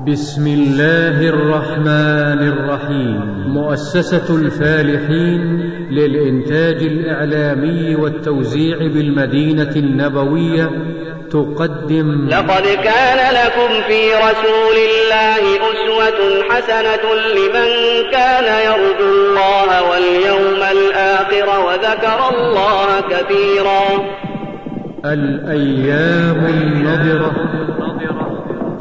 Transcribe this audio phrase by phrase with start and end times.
[0.00, 3.44] بسم الله الرحمن الرحيم.
[3.46, 5.40] مؤسسة الفالحين
[5.90, 10.70] للإنتاج الإعلامي والتوزيع بالمدينة النبوية
[11.30, 12.28] تقدم.
[12.28, 17.70] لقد كان لكم في رسول الله أسوة حسنة لمن
[18.12, 23.84] كان يرجو الله واليوم الآخر وذكر الله كثيرا.
[25.04, 27.34] الأيام النضرة.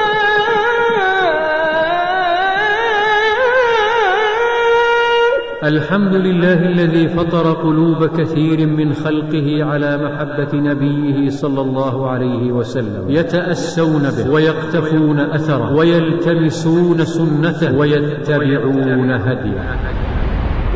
[5.64, 13.06] الحمد لله الذي فطر قلوب كثير من خلقه على محبة نبيه صلى الله عليه وسلم.
[13.10, 19.80] يتأسون به ويقتفون أثره ويلتمسون سنته ويتبعون هديه.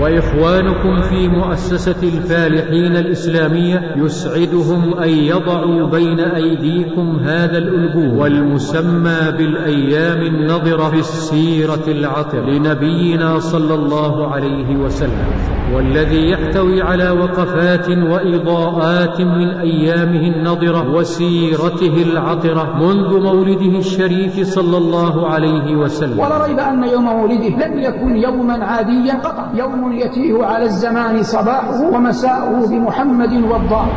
[0.01, 10.89] وإخوانكم في مؤسسة الفالحين الإسلامية يسعدهم أن يضعوا بين أيديكم هذا الالبوم والمسمى بالأيام النضره
[10.89, 15.27] في السيرة العطر لنبينا صلى الله عليه وسلم
[15.75, 25.27] والذي يحتوي على وقفات وإضاءات من أيامه النضره وسيرته العطرة منذ مولده الشريف صلى الله
[25.27, 26.19] عليه وسلم.
[26.19, 31.81] ولا ريب أن يوم مولده لم يكن يوما عاديا قطعا يوم يتيه على الزمان صباحه
[31.93, 33.89] ومساؤه بمحمد والضار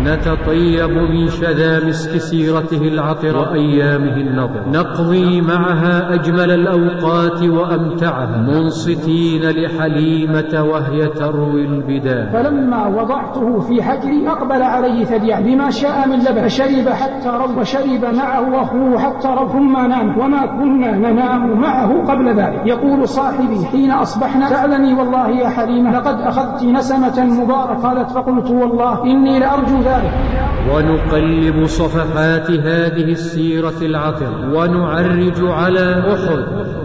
[0.00, 8.36] نتطيب من شذا مسك سيرته العطر وأيامه النضر نقضي معها أجمل الأوقات وأمتعها.
[8.36, 12.32] منصتين لحليمة وهي تروي البداية.
[12.32, 16.42] فلما وضعته في حجري أقبل عليه ثديا بما شاء من لبن.
[16.48, 20.18] فشرب حتى رو وشرب معه أخوه حتى رو ثم نام.
[20.18, 22.62] وما كنا ننام معه قبل ذلك.
[22.66, 29.04] يقول صاحبي حين أصبحنا سألني والله يا حليمة لقد أخذت نسمة مباركة قالت فقلت والله
[29.04, 30.12] إني لأرجو ذلك.
[30.70, 36.38] ونقلب صفحات هذه السيرة العطر ونعرج على أحد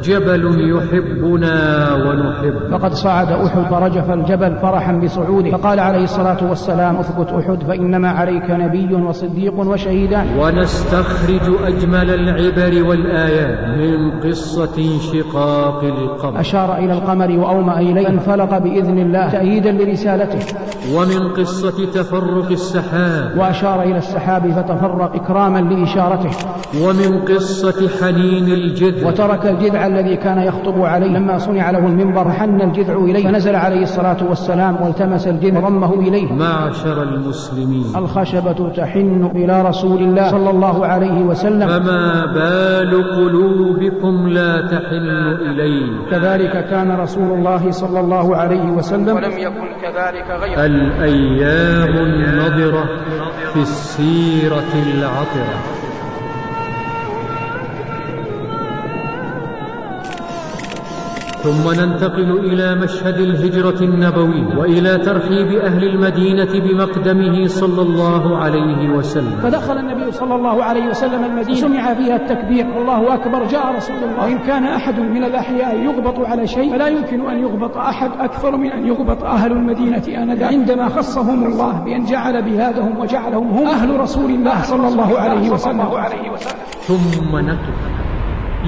[0.04, 7.30] جبل يحبنا ونحب فقد صعد أحد فرجف الجبل فرحا بصعوده فقال عليه الصلاة والسلام أثبت
[7.30, 16.78] أحد فإنما عليك نبي وصديق وشهيدان ونستخرج أجمل العبر والآيات من قصة انشقاق القمر أشار
[16.78, 20.40] إلى القمر وأومأ إليه فانفلق بإذن الله تأييدا لرسالته.
[20.96, 22.52] ومن قصة تفرق
[22.88, 26.30] السحاب وأشار إلى السحاب فتفرق إكراما لإشارته.
[26.84, 29.08] ومن قصة حنين الجذع.
[29.08, 31.08] وترك الجذع الذي كان يخطب عليه.
[31.08, 33.28] لما صنع له المنبر حن الجذع إليه.
[33.28, 36.34] فنزل عليه الصلاة والسلام والتمس الجذع وضمه إليه.
[36.34, 37.96] معشر المسلمين.
[37.96, 41.68] الخشبة تحن إلى رسول الله صلى الله عليه وسلم.
[41.68, 45.08] فما بال قلوبكم لا تحن
[45.42, 46.10] إليه.
[46.12, 50.66] كذلك كان رسول الله صلى الله عليه وسلم ولم يكن كذلك غيره.
[50.66, 52.77] الأيام النضرة.
[53.54, 55.87] في السيرة العطرة.
[61.44, 69.40] ثم ننتقل إلى مشهد الهجرة النبوي وإلى ترحيب أهل المدينة بمقدمه صلى الله عليه وسلم.
[69.44, 71.58] فدخل النبي صلى الله عليه وسلم المدينة.
[71.58, 72.66] سمع فيها التكبير.
[72.82, 73.48] الله أكبر.
[73.48, 74.24] جاء رسول الله.
[74.24, 78.72] وإن كان أحد من الأحياء يغبط على شيء فلا يمكن أن يغبط أحد أكثر من
[78.72, 80.54] أن يغبط أهل المدينة آنذاك.
[80.54, 85.84] عندما خصهم الله بأن جعل بلادهم وجعلهم هم أهل رسول الله صلى الله عليه وسلم.
[86.88, 87.97] ثم نقف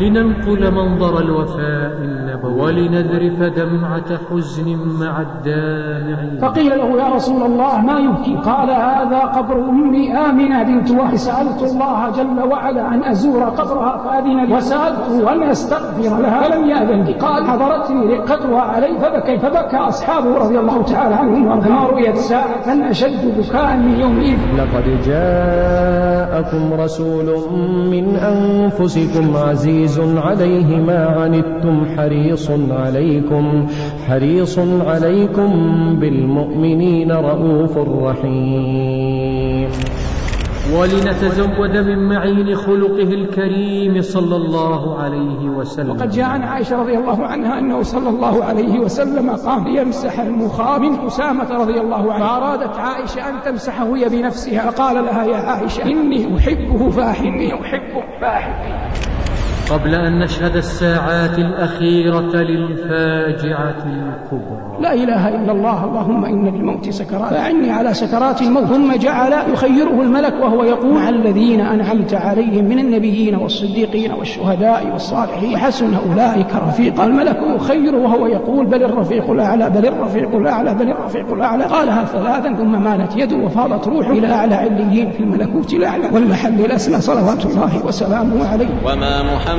[0.01, 7.99] لننقل منظر الوفاء النبوي ولنذرف دمعة حزن مع الدامعين فقيل له يا رسول الله ما
[7.99, 11.15] يبكي؟ قال هذا قبر أمي آمنة بنت وهب.
[11.15, 14.53] سألت الله جل وعلا أن أزور قبرها فأذن لي.
[14.55, 17.13] وسألته أن أستغفر لها فلم يأذن لي.
[17.13, 23.23] قال حضرتني رقتها علي فبكيت فبكى أصحابه رضي الله تعالى عنهم وما رؤيت ساعة أشد
[23.37, 24.37] بكاء من يومئذ.
[24.57, 27.27] لقد جاءكم رسول
[27.91, 33.67] من أنفسكم عزيز عليه ما عنتم حريص عليكم
[34.07, 35.49] حريص عليكم
[35.99, 39.69] بالمؤمنين رؤوف رحيم.
[40.73, 45.89] ولنتزود من معين خلقه الكريم صلى الله عليه وسلم.
[45.89, 50.81] وقد جاء عن عائشة رضي الله عنها أنه صلى الله عليه وسلم قام ليمسح المخاض
[50.81, 55.83] من أسامة رضي الله عنه فأرادت عائشة أن تمسحه هي بنفسها فقال لها يا عائشة
[55.83, 58.73] إني أحبه فأحبي أحبه فأحبي
[59.69, 64.69] قبل أن نشهد الساعات الأخيرة للفاجعة الكبرى.
[64.81, 67.29] لا إله إلا الله اللهم إن للموت سكرات.
[67.29, 72.79] فأعني على سكرات الموت ثم جعل يخيره الملك وهو يقول مع الذين أنعمت عليهم من
[72.79, 79.85] النبيين والصديقين والشهداء والصالحين وحسن أولئك رفيقا الملك يخير وهو يقول بل الرفيق الأعلى بل
[79.85, 85.11] الرفيق الأعلى بل الرفيق الأعلى قالها ثلاثا ثم مالت يده وفاضت روحه إلى أعلى عليين
[85.11, 88.67] في الملكوت الأعلى والمحل الأسمى صلوات الله وسلامه عليه.
[88.85, 89.58] وما محمد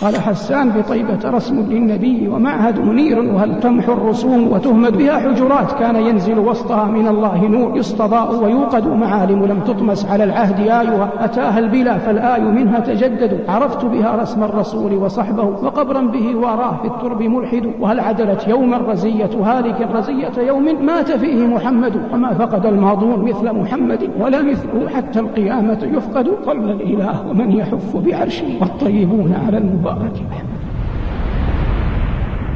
[0.00, 6.38] قال حسان بطيبة رسم للنبي ومعهد منير وهل تمحو الرسوم وتهمد بها حجرات؟ كان ينزل
[6.38, 8.86] وسطها من الله نور يستضاء ويوقد.
[8.86, 13.44] معالم لم تطمس على العهد آيها أتاها البلا فالآي منها تجدد.
[13.48, 17.72] عرفت بها رسم الرسول وصحبه وقبرا به واراه في الترب ملحد.
[17.80, 21.92] وهل عدلت يوما رزية هالك رزية يوم مات فيه محمد.
[22.12, 26.28] وما فقد الماضون مثل محمد ولا مثله حتى القيامة يفقد.
[26.46, 30.55] قبل الإله ومن يحف بعرشه والطيبون على المبارك 管了，几位。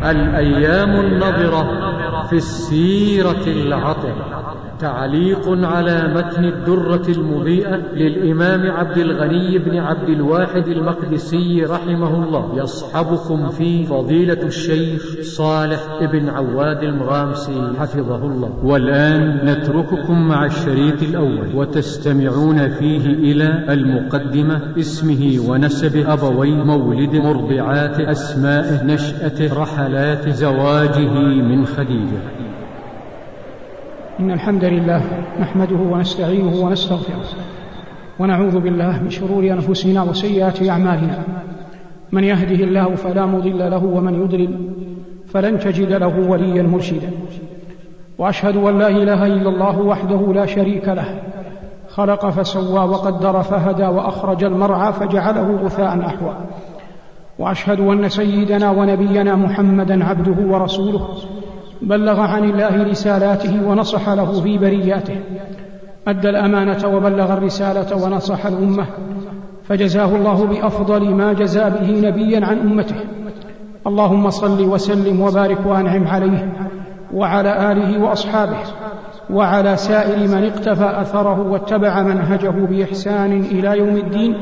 [0.04, 1.90] الأيام النظرة
[2.26, 4.40] في السيرة العطرة
[4.80, 12.62] تعليق على متن الدرة المضيئة للإمام عبد الغني بن عبد الواحد المقدسي رحمه الله.
[12.62, 15.80] يصحبكم فيه فضيلة الشيخ صالح
[16.12, 18.50] بن عواد المغامسي حفظه الله.
[18.64, 28.84] والآن نترككم مع الشريط الأول وتستمعون فيه إلى المقدمة اسمه ونسبه أبوي مولد مرضعات أسمائه
[28.84, 29.60] نشأته
[29.90, 31.10] رحلاته زواجه
[31.42, 32.22] من خديجة.
[34.20, 35.02] إن الحمد لله
[35.40, 37.24] نحمده ونستعينه ونستغفره
[38.18, 41.18] ونعوذ بالله من شرور أنفسنا وسيئات أعمالنا.
[42.12, 44.54] من يهده الله فلا مضل له ومن يضلل
[45.26, 47.10] فلن تجد له وليا مرشدا.
[48.18, 51.20] وأشهد أن لا إله إلا الله وحده لا شريك له.
[51.88, 56.34] خلق فسوى وقدر فهدى وأخرج المرعى فجعله غثاء أحوى.
[57.38, 61.08] وأشهد أن سيدنا ونبينا محمدا عبده ورسوله
[61.82, 65.16] بلغ عن الله رسالاته ونصح له في برياته
[66.08, 68.86] أدى الأمانة وبلغ الرسالة ونصح الأمة
[69.64, 72.96] فجزاه الله بأفضل ما جزى به نبيا عن أمته.
[73.86, 76.52] اللهم صل وسلم وبارك وأنعم عليه
[77.14, 78.58] وعلى آله وأصحابه
[79.30, 84.34] وعلى سائر من اقتفى أثره واتبع منهجه بإحسان إلى يوم الدين.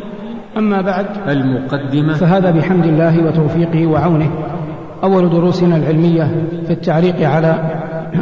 [0.58, 2.14] أما بعد المقدمة.
[2.14, 4.30] فهذا بحمد الله وتوفيقه وعونه.
[5.02, 7.54] أول دروسنا العلمية في التعليق على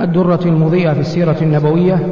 [0.02, 2.06] الدرة المضيئة في السيرة النبوية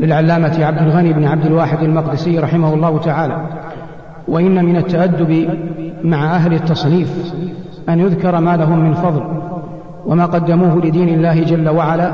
[0.00, 3.46] للعلامة عبد الغني بن عبد الواحد المقدسي رحمه الله تعالى.
[4.28, 5.48] وإن من التأدب
[6.04, 7.34] مع أهل التصنيف
[7.88, 9.22] أن يذكر ما لهم من فضل
[10.06, 12.12] وما قدموه لدين الله جل وعلا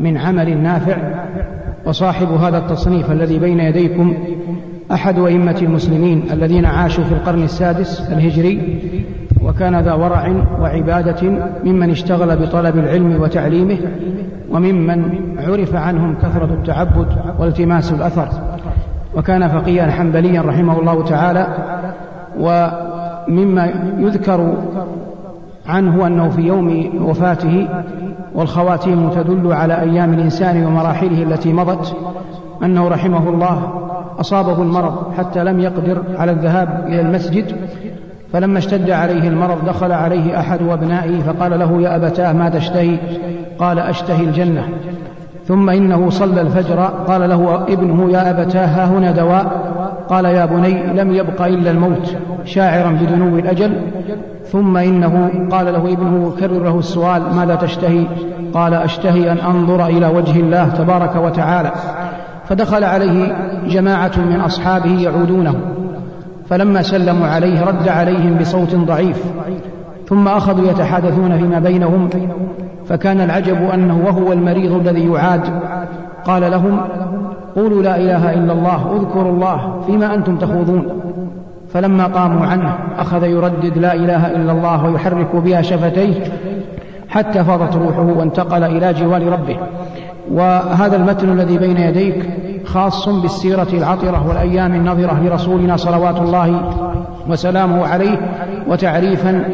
[0.00, 0.96] من عمل نافع
[1.86, 4.14] وصاحب هذا التصنيف الذي بين يديكم
[4.92, 8.80] أحد أئمة المسلمين الذين عاشوا في القرن السادس الهجري
[9.42, 11.30] وكان ذا ورع وعبادة
[11.64, 13.78] ممن اشتغل بطلب العلم وتعليمه
[14.50, 15.04] وممن
[15.38, 17.06] عرف عنهم كثرة التعبد
[17.38, 18.28] والتماس الأثر.
[19.16, 21.46] وكان فقيها حنبليا رحمه الله تعالى
[22.38, 24.54] ومما يذكر
[25.68, 27.68] عنه أنه في يوم وفاته
[28.34, 31.96] والخواتيم تدل على أيام الإنسان ومراحله التي مضت
[32.64, 33.85] أنه رحمه الله
[34.20, 37.56] أصابه المرض حتى لم يقدر على الذهاب إلى المسجد
[38.32, 42.98] فلما اشتد عليه المرض دخل عليه أحد أبنائه فقال له يا أبتاه ما تشتهي
[43.58, 44.68] قال أشتهي الجنة.
[45.46, 49.72] ثم إنه صلى الفجر قال له ابنه يا أبتاه ها هنا دواء.
[50.08, 53.80] قال يا بني لم يبق إلا الموت شاعرا بدنو الأجل.
[54.52, 58.04] ثم إنه قال له ابنه كرر له السؤال ماذا تشتهي؟
[58.54, 61.72] قال أشتهي أن أنظر إلى وجه الله تبارك وتعالى.
[62.48, 63.36] فدخل عليه
[63.68, 65.54] جماعة من أصحابه يعودونه
[66.48, 69.24] فلما سلموا عليه رد عليهم بصوت ضعيف
[70.08, 72.08] ثم أخذوا يتحادثون فيما بينهم
[72.86, 75.42] فكان العجب أنه وهو المريض الذي يعاد
[76.24, 76.80] قال لهم
[77.56, 80.86] قولوا لا إله إلا الله اذكروا الله فيما أنتم تخوضون.
[81.68, 86.24] فلما قاموا عنه أخذ يردد لا إله إلا الله ويحرك بها شفتيه
[87.08, 89.56] حتى فاضت روحه وانتقل إلى جوار ربه.
[90.32, 92.28] وهذا المتن الذي بين يديك
[92.64, 96.60] خاص بالسيرة العطرة والأيام النظرة لرسولنا صلوات الله
[97.28, 98.18] وسلامه عليه
[98.68, 99.44] وتعريفا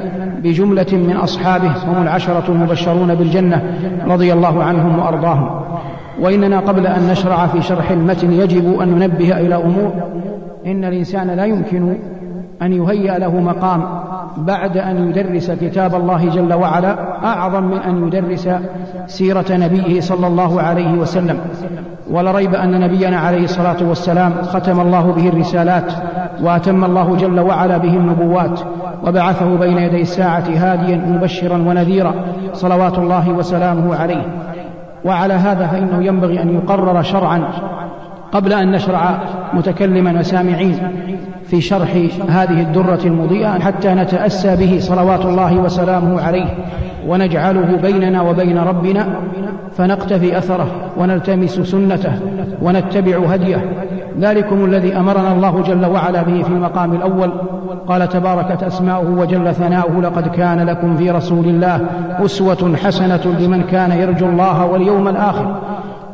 [0.43, 3.63] بجملة من أصحابه هم العشرة المبشرون بالجنة
[4.07, 5.63] رضي الله عنهم وأرضاهم.
[6.21, 9.93] وإننا قبل أن نشرع في شرح المتن يجب أن ننبه إلى أمور
[10.67, 11.97] إن الإنسان لا يمكن
[12.63, 13.85] أن يهيأ له مقام
[14.37, 18.49] بعد أن يدرس كتاب الله جل وعلا أعظم من أن يدرس
[19.07, 21.39] سيرة نبيه صلى الله عليه وسلم.
[22.11, 25.93] ولا ريب أن نبينا عليه الصلاة والسلام ختم الله به الرسالات
[26.43, 28.61] وأتم الله جل وعلا به النبوات
[29.07, 32.15] وبعثه بين يدي الساعة هاديا مبشرا ونذيرا
[32.53, 34.23] صلوات الله وسلامه عليه.
[35.05, 37.45] وعلى هذا فإنه ينبغي أن يقرر شرعا
[38.33, 39.19] قبل أن نشرع
[39.55, 40.79] متكلما وسامعين
[41.45, 41.91] في شرح
[42.29, 46.47] هذه الدرة المضيئة حتى نتأسى به صلوات الله وسلامه عليه
[47.07, 49.07] ونجعله بيننا وبين ربنا
[49.77, 52.13] فنقتفي أثره ونلتمس سنته
[52.63, 53.65] ونتبع هديه.
[54.21, 57.33] ذلكم الذي أمرنا الله جل وعلا به في المقام الأول.
[57.89, 61.81] قال تباركت أسماؤه وجل ثناؤه لقد كان لكم في رسول الله
[62.25, 65.57] أسوة حسنة لمن كان يرجو الله واليوم الآخر.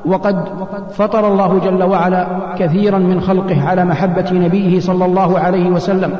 [0.06, 0.44] وقد
[0.90, 2.26] فطر الله جل وعلا
[2.58, 6.12] كثيرا من خلقه على محبة نبيه صلى الله عليه وسلم.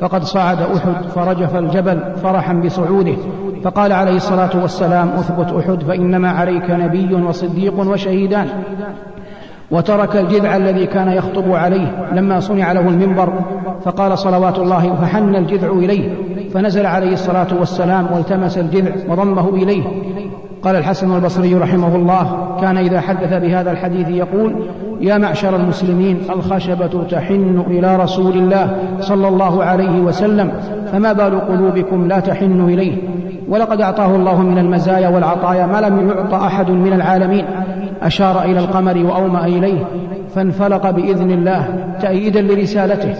[0.00, 3.16] فقد صعد أحد فرجف الجبل فرحا بصعوده
[3.64, 8.46] فقال عليه الصلاة والسلام أثبت أحد فإنما عليك نبي وصديق وشهيدان.
[9.70, 13.32] وترك الجذع الذي كان يخطب عليه لما صنع له المنبر
[13.84, 16.14] فقال صلوات الله فحن الجذع إليه.
[16.54, 19.82] فنزل عليه الصلاة والسلام والتمس الجذع وضمه إليه.
[20.66, 24.54] قال الحسن البصري رحمه الله كان إذا حدث بهذا الحديث يقول
[25.00, 30.52] يا معشر المسلمين الخشبة تحن إلى رسول الله صلى الله عليه وسلم
[30.92, 32.96] فما بال قلوبكم لا تحن إليه؟
[33.48, 37.44] ولقد أعطاه الله من المزايا والعطايا ما لم يعط أحد من العالمين.
[38.02, 39.84] أشار إلى القمر وأومأ إليه
[40.34, 41.68] فانفلق بإذن الله
[42.00, 43.14] تأييدا لرسالته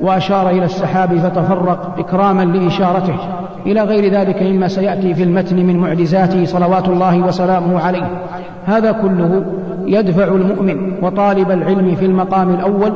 [0.00, 3.16] وأشار إلى السحاب فتفرق إكراما لإشارته.
[3.66, 8.22] إلى غير ذلك مما سيأتي في المتن من معجزاته صلوات الله وسلامه عليه.
[8.66, 9.44] هذا كله
[9.86, 12.92] يدفع المؤمن وطالب العلم في المقام الأول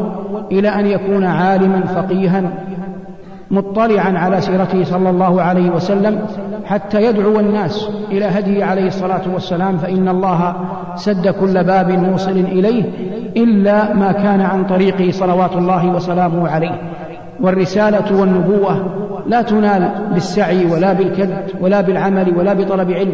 [0.52, 2.42] إلى أن يكون عالما فقيها
[3.50, 6.18] مطلعا على سيرته صلى الله عليه وسلم
[6.64, 10.54] حتى يدعو الناس إلى هديه عليه الصلاة والسلام فإن الله
[10.94, 12.84] سد كل باب موصل إليه
[13.36, 16.80] إلا ما كان عن طريقه صلوات الله وسلامه عليه.
[17.40, 18.86] والرسالة والنبوة
[19.26, 21.30] لا تنال بالسعي ولا بالكد
[21.60, 23.12] ولا بالعمل ولا بطلب علم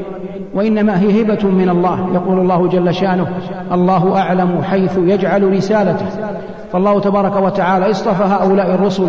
[0.55, 3.27] وإنما هي هبة من الله يقول الله جل شأنه
[3.73, 6.07] الله أعلم حيث يجعل رسالته.
[6.73, 9.09] فالله تبارك وتعالى اصطفى هؤلاء الرسل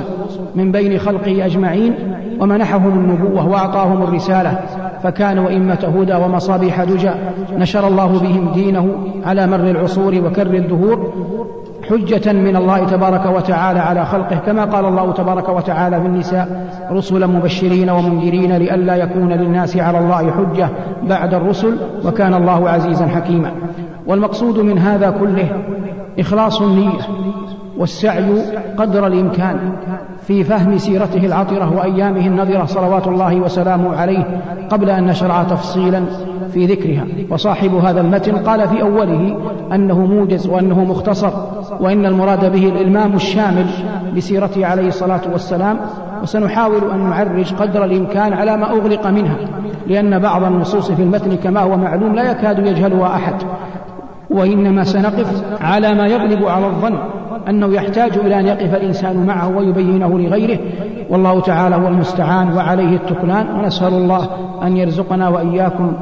[0.56, 1.94] من بين خلقه أجمعين
[2.40, 4.60] ومنحهم النبوة وأعطاهم الرسالة
[5.04, 7.12] فكانوا أئمة هدى ومصابيح دجى
[7.58, 8.90] نشر الله بهم دينه
[9.26, 11.14] على مر العصور وكر الدهور
[11.90, 17.28] حجة من الله تبارك وتعالى على خلقه كما قال الله تبارك وتعالى في النساء رسلا
[17.28, 20.70] مبشرين ومنذرين لئلا يكون للناس على الله حجة
[21.04, 23.52] بعد الرسل وكان الله عزيزا حكيما.
[24.08, 25.50] والمقصود من هذا كله
[26.20, 27.25] إخلاص النية.
[27.78, 28.24] والسعي
[28.78, 29.58] قدر الإمكان
[30.28, 36.06] في فهم سيرته العطرة وأيامه النذرة صلوات الله وسلامه عليه قبل أن نشرع تفصيلا
[36.54, 37.06] في ذكرها.
[37.30, 39.38] وصاحب هذا المتن قال في أوله
[39.74, 41.32] أنه موجز وأنه مختصر
[41.80, 43.66] وإن المراد به الإلمام الشامل
[44.16, 45.78] بسيرته عليه الصلاة والسلام.
[46.24, 49.38] وسنحاول أن نعرج قدر الإمكان على ما أغلق منها
[49.88, 53.36] لأن بعض النصوص في المتن كما هو معلوم لا يكاد يجهلها أحد.
[54.30, 56.98] وإنما سنقف على ما يغلب على الظن.
[57.50, 60.60] أنه يحتاج إلى أن يقف الإنسان معه ويبينه لغيره.
[61.10, 64.30] والله تعالى هو المستعان وعليه التكلان ونسأل الله
[64.64, 65.94] أن يرزقنا وإياكم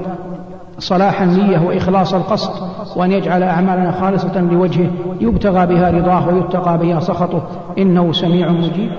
[0.80, 2.52] صلاح النية وإخلاص القصد
[2.96, 4.90] وأن يجعل أعمالنا خالصة لوجهه
[5.22, 7.44] يبتغى بها رضاه ويتقى بها سخطه.
[7.78, 8.92] إنه سميع مجيب.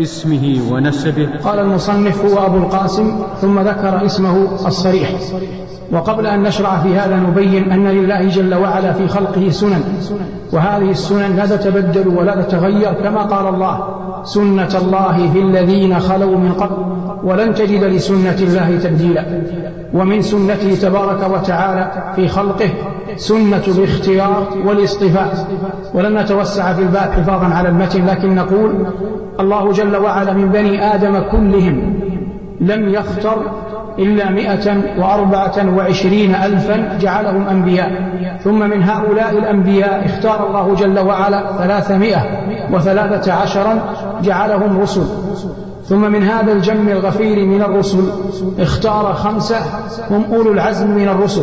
[0.00, 1.28] اسمه ونسبه.
[1.44, 5.10] قال المصنف هو أبو القاسم ثم ذكر اسمه الصريح.
[5.92, 9.82] وقبل أن نشرع في هذا نبين أن لله جل وعلا في خلقه سنن.
[10.52, 13.84] وهذه السنن لا تتبدل ولا تتغير كما قال الله
[14.24, 16.76] سنة الله في الذين خلوا من قبل
[17.24, 19.24] ولن تجد لسنة الله تبديلا.
[19.94, 22.70] ومن سنته تبارك وتعالى في خلقه
[23.16, 25.48] سنة الاختيار والاصطفاء
[25.94, 28.86] ولن نتوسع في الباب حفاظا على المتن لكن نقول
[29.40, 31.94] الله جل وعلا من بني آدم كلهم
[32.60, 33.36] لم يختر
[33.98, 38.14] إلا مئة وأربعة وعشرين ألفا جعلهم أنبياء.
[38.44, 42.22] ثم من هؤلاء الأنبياء اختار الله جل وعلا ثلاثمائة
[42.72, 45.04] وثلاثة عشرا جعلهم رسل.
[45.88, 48.04] ثم من هذا الجم الغفير من الرسل
[48.58, 49.56] اختار خمسة
[50.10, 51.42] هم أولو العزم من الرسل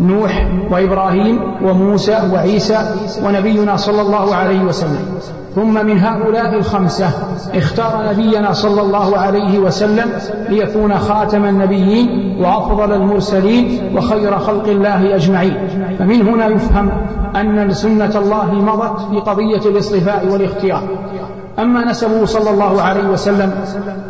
[0.00, 2.78] نوح وإبراهيم وموسى وعيسى
[3.24, 5.04] ونبينا صلى الله عليه وسلم.
[5.54, 7.10] ثم من هؤلاء الخمسة
[7.54, 10.12] اختار نبينا صلى الله عليه وسلم
[10.48, 15.56] ليكون خاتم النبيين وأفضل المرسلين وخير خلق الله أجمعين.
[15.98, 16.90] فمن هنا يفهم
[17.36, 20.82] أن سنة الله مضت في قضية الاصطفاء والاختيار.
[21.58, 23.52] أما نسبه صلى الله عليه وسلم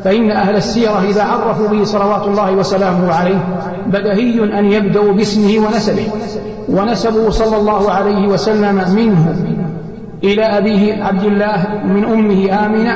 [0.05, 3.39] فإن أهل السيرة إذا عرفوا به صلوات الله وسلامه عليه
[3.87, 6.09] بدهي أن يبدأوا باسمه ونسبه.
[6.69, 9.37] ونسبه صلى الله عليه وسلم منه
[10.25, 12.95] إلى أبيه عبد الله من أمه آمنة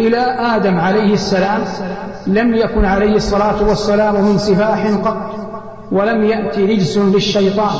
[0.00, 0.18] إلى
[0.56, 1.60] آدم عليه السلام
[2.26, 5.49] لم يكن عليه الصلاة والسلام من سفاح قط.
[5.92, 7.70] ولم يأت رجس للشيطان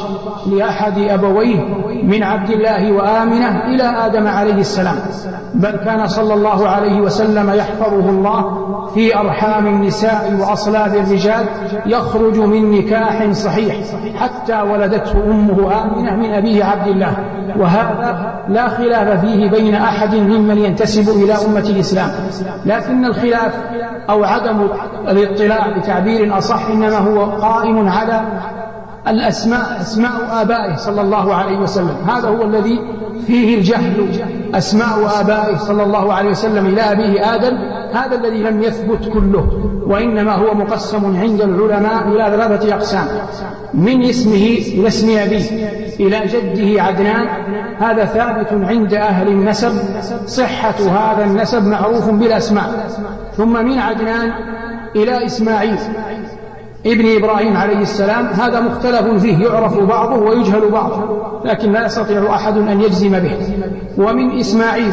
[0.46, 1.60] لأحد أبويه
[2.02, 4.96] من عبد الله وآمنة إلى آدم عليه السلام
[5.54, 11.44] بل كان صلى الله عليه وسلم يحفظه الله في أرحام النساء وأصلاب الرجال
[11.86, 13.76] يخرج من نكاح صحيح
[14.16, 17.16] حتى ولدته أمه آمنة من أبيه عبد الله
[17.58, 22.10] وهذا لا خلاف فيه بين أحد ممن ينتسب إلى أمة الإسلام
[22.66, 23.54] لكن الخلاف
[24.10, 24.68] أو عدم
[25.08, 27.99] الاطلاع بتعبير أصح إنما هو قائم على
[29.08, 31.96] الأسماء أسماء آبائه صلى الله عليه وسلم.
[32.08, 32.78] هذا هو الذي
[33.26, 34.08] فيه الجهل
[34.54, 37.58] أسماء آبائه صلى الله عليه وسلم إلى أبيه آدم.
[37.92, 39.46] هذا الذي لم يثبت كله
[39.86, 43.06] وإنما هو مقسم عند العلماء إلى ثلاثة أقسام.
[43.74, 45.68] من اسمه إلى اسم أبيه
[46.00, 47.28] إلى جده عدنان.
[47.78, 49.72] هذا ثابت عند أهل النسب.
[50.26, 52.88] صحة هذا النسب معروف بالأسماء.
[53.36, 54.32] ثم من عدنان
[54.96, 55.78] إلى إسماعيل.
[56.86, 62.56] ابن إبراهيم عليه السلام هذا مختلف فيه يعرف بعضه ويجهل بعضه لكن لا يستطيع أحد
[62.56, 63.36] أن يجزم به.
[63.98, 64.92] ومن إسماعيل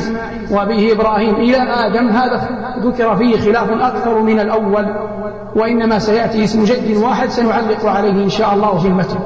[0.52, 2.50] وأبيه إبراهيم إلى آدم هذا
[2.84, 4.86] ذكر فيه خلاف أكثر من الأول
[5.56, 9.20] وإنما سيأتي اسم جد واحد سنعلق عليه إن شاء الله في المتن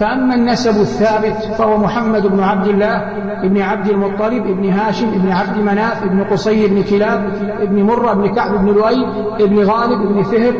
[0.00, 2.96] فأما النسب الثابت فهو محمد بن عبد الله
[3.44, 8.34] ابن عبد المطلب ابن هاشم ابن عبد مناف ابن قصي ابن كلاب ابن مرة ابن
[8.34, 9.06] كعب ابن لؤي
[9.40, 10.54] ابن غالب ابن فهر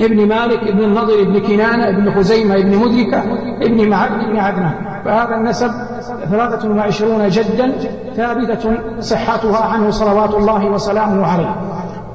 [0.00, 3.22] ابن مالك ابن النضر ابن كنانة ابن خزيمة ابن مدركة
[3.62, 4.72] ابن معد ابن عدنان.
[5.04, 5.70] فهذا النسب
[6.30, 7.72] ثلاثة وعشرون جدا
[8.16, 11.56] ثابتة صحتها عنه صلوات الله وسلامه عليه.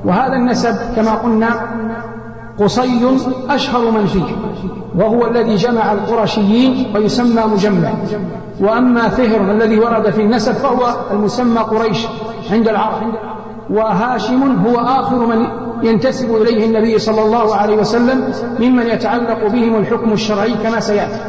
[0.05, 1.49] وهذا النسب كما قلنا
[2.59, 3.17] قصي
[3.49, 4.35] أشهر من فيه
[4.95, 7.89] وهو الذي جمع القرشيين ويسمى مجمع.
[8.61, 12.07] وأما فهر الذي ورد في النسب فهو المسمى قريش
[12.51, 13.03] عند العرب.
[13.69, 20.13] وهاشم هو آخر من ينتسب إليه النبي صلى الله عليه وسلم ممن يتعلق بهم الحكم
[20.13, 21.19] الشرعي كما سيأتي.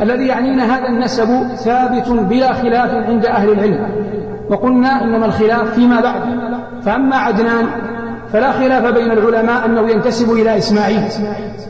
[0.00, 3.88] الذي يعنينا هذا النسب ثابت بلا خلاف عند أهل العلم.
[4.50, 6.22] وقلنا إنما الخلاف فيما بعد.
[6.82, 7.66] فأما عدنان
[8.32, 11.02] فلا خلاف بين العلماء أنه ينتسب إلى إسماعيل.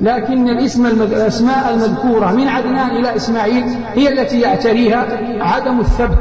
[0.01, 5.07] لكن الاسم الأسماء المذكورة من عدنان إلى إسماعيل هي التي يعتريها
[5.41, 6.19] عدم الثبت.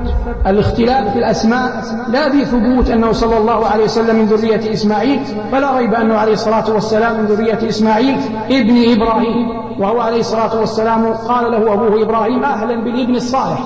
[0.47, 5.19] الاختلاف في الأسماء لا في ثبوت أنه صلى الله عليه وسلم من ذرية إسماعيل
[5.51, 8.17] فلا ريب أنه عليه الصلاة والسلام من ذرية إسماعيل
[8.51, 9.67] ابن إبراهيم.
[9.79, 13.59] وهو عليه الصلاة والسلام قال له أبوه إبراهيم أهلا بالابن الصالح.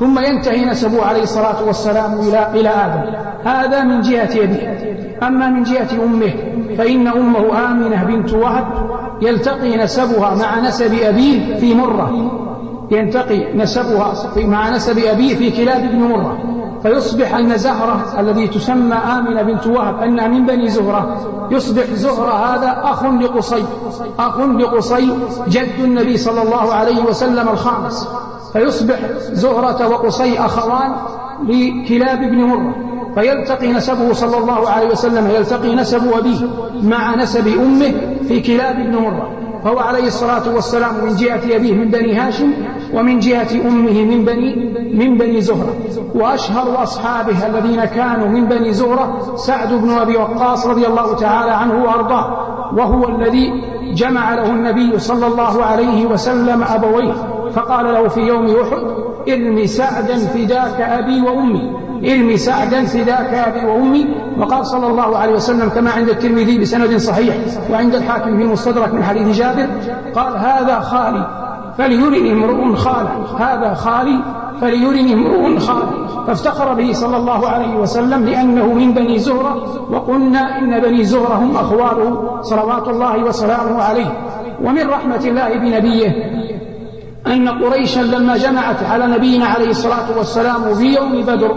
[0.00, 3.02] ثم ينتهي نسبه عليه الصلاة والسلام إلى إلى آدم.
[3.44, 6.17] هذا من جهة أبيه أما من جهة أمه
[6.78, 8.66] فإن أمه آمنة بنت وهب
[9.22, 12.30] يلتقي نسبها مع نسب أبيه في مرة.
[12.90, 16.38] ينتقي نسبها مع نسب أبيه في كلاب بن مرة.
[16.82, 21.16] فيصبح أن زهرة الذي تسمى آمنة بنت وهب أنها من بني زهرة
[21.50, 23.64] يصبح زهرة هذا أخ لقصي
[24.18, 25.12] أخ لقصي
[25.48, 28.08] جد النبي صلى الله عليه وسلم الخامس.
[28.52, 28.98] فيصبح
[29.32, 30.92] زهرة وقصي أخوان
[31.48, 32.87] لكلاب بن مرة.
[33.14, 36.40] فيلتقي نسبه صلى الله عليه وسلم يلتقي نسب أبيه
[36.82, 37.94] مع نسب أمه
[38.28, 39.30] في كلاب بن مرة.
[39.64, 42.52] فهو عليه الصلاة والسلام من جهة أبيه من بني هاشم
[42.94, 45.74] ومن جهة أمه من بني من بني زهرة.
[46.14, 51.84] وأشهر أصحابه الذين كانوا من بني زهرة سعد بن أبي وقاص رضي الله تعالى عنه
[51.84, 53.50] وأرضاه وهو الذي
[53.94, 57.14] جمع له النبي صلى الله عليه وسلم أبويه
[57.54, 58.82] فقال له في يوم أحد
[59.28, 61.87] ارمي سعدا فداك أبي وأمي.
[62.04, 64.06] ارمي سعدا فداك أبي وأمي.
[64.38, 67.36] وقال صلى الله عليه وسلم كما عند الترمذي بسند صحيح
[67.70, 69.68] وعند الحاكم في المستدرك من حديث جابر
[70.14, 71.26] قال هذا خالي
[71.78, 73.24] فليرني امرؤ خاله.
[73.38, 74.22] هذا خالي
[74.60, 75.90] فليرني امرؤ خاله.
[76.26, 79.62] فافتخر به صلى الله عليه وسلم لأنه من بني زهرة.
[79.92, 84.12] وقلنا إن بني زهرة هم أخواله صلوات الله وسلامه عليه.
[84.64, 86.38] ومن رحمة الله بنبيه
[87.26, 91.54] أن قريشا لما جمعت على نبينا عليه الصلاة والسلام في يوم بدر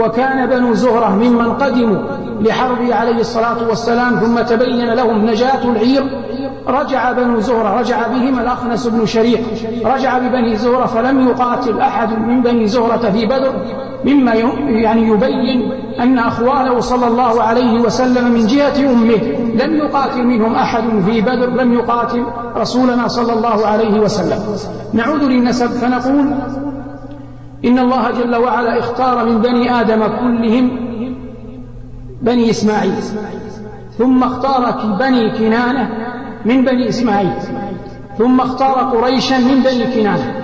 [0.00, 1.98] وكان بنو زهرة ممن قدموا
[2.40, 6.02] لحربه عليه الصلاة والسلام ثم تبين لهم نجاة العير.
[6.68, 9.40] رجع بنو زهرة رجع بهم الأخنس بن شريح
[9.84, 13.52] رجع ببني زهرة فلم يقاتل أحد من بني زهرة في بدر
[14.04, 14.34] مما
[14.68, 19.22] يعني يبين أن أخواله صلى الله عليه وسلم من جهة أمه.
[19.64, 22.24] لم يقاتل منهم أحد في بدر لم يقاتل
[22.56, 24.38] رسولنا صلى الله عليه وسلم.
[24.92, 26.34] نعود للنسب فنقول
[27.64, 30.70] إن الله جل وعلا اختار من بني آدم كلهم
[32.22, 32.94] بني إسماعيل
[33.98, 35.88] ثم اختار بني كنانة
[36.44, 37.32] من بني إسماعيل
[38.18, 40.34] ثم اختار قريشا من بني كنانة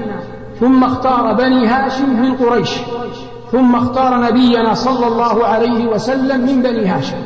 [0.60, 2.70] ثم اختار بني هاشم من قريش
[3.52, 7.16] ثم اختار نبينا صلى الله عليه وسلم من بني هاشم.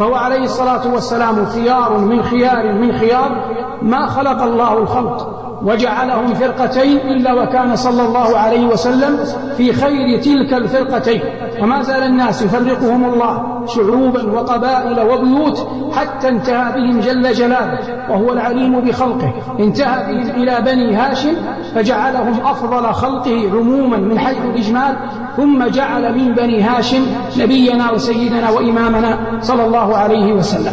[0.00, 3.44] فهو عليه الصلاة والسلام خيار من خيار من خيار
[3.82, 9.18] ما خلق الله الخلق وجعلهم فرقتين إلا وكان صلى الله عليه وسلم
[9.56, 11.20] في خير تلك الفرقتين.
[11.62, 17.78] وما زال الناس يفرقهم الله شعوبا وقبائل وبيوت حتى انتهى بهم جل جلاله
[18.10, 19.32] وهو العليم بخلقه.
[19.60, 21.34] انتهى بهم إلى بني هاشم
[21.74, 24.96] فجعلهم أفضل خلقه عموما من حيث الإجمال
[25.40, 27.06] ثم جعل من بني هاشم
[27.38, 30.72] نبينا وسيدنا وإمامنا صلى الله عليه وسلم.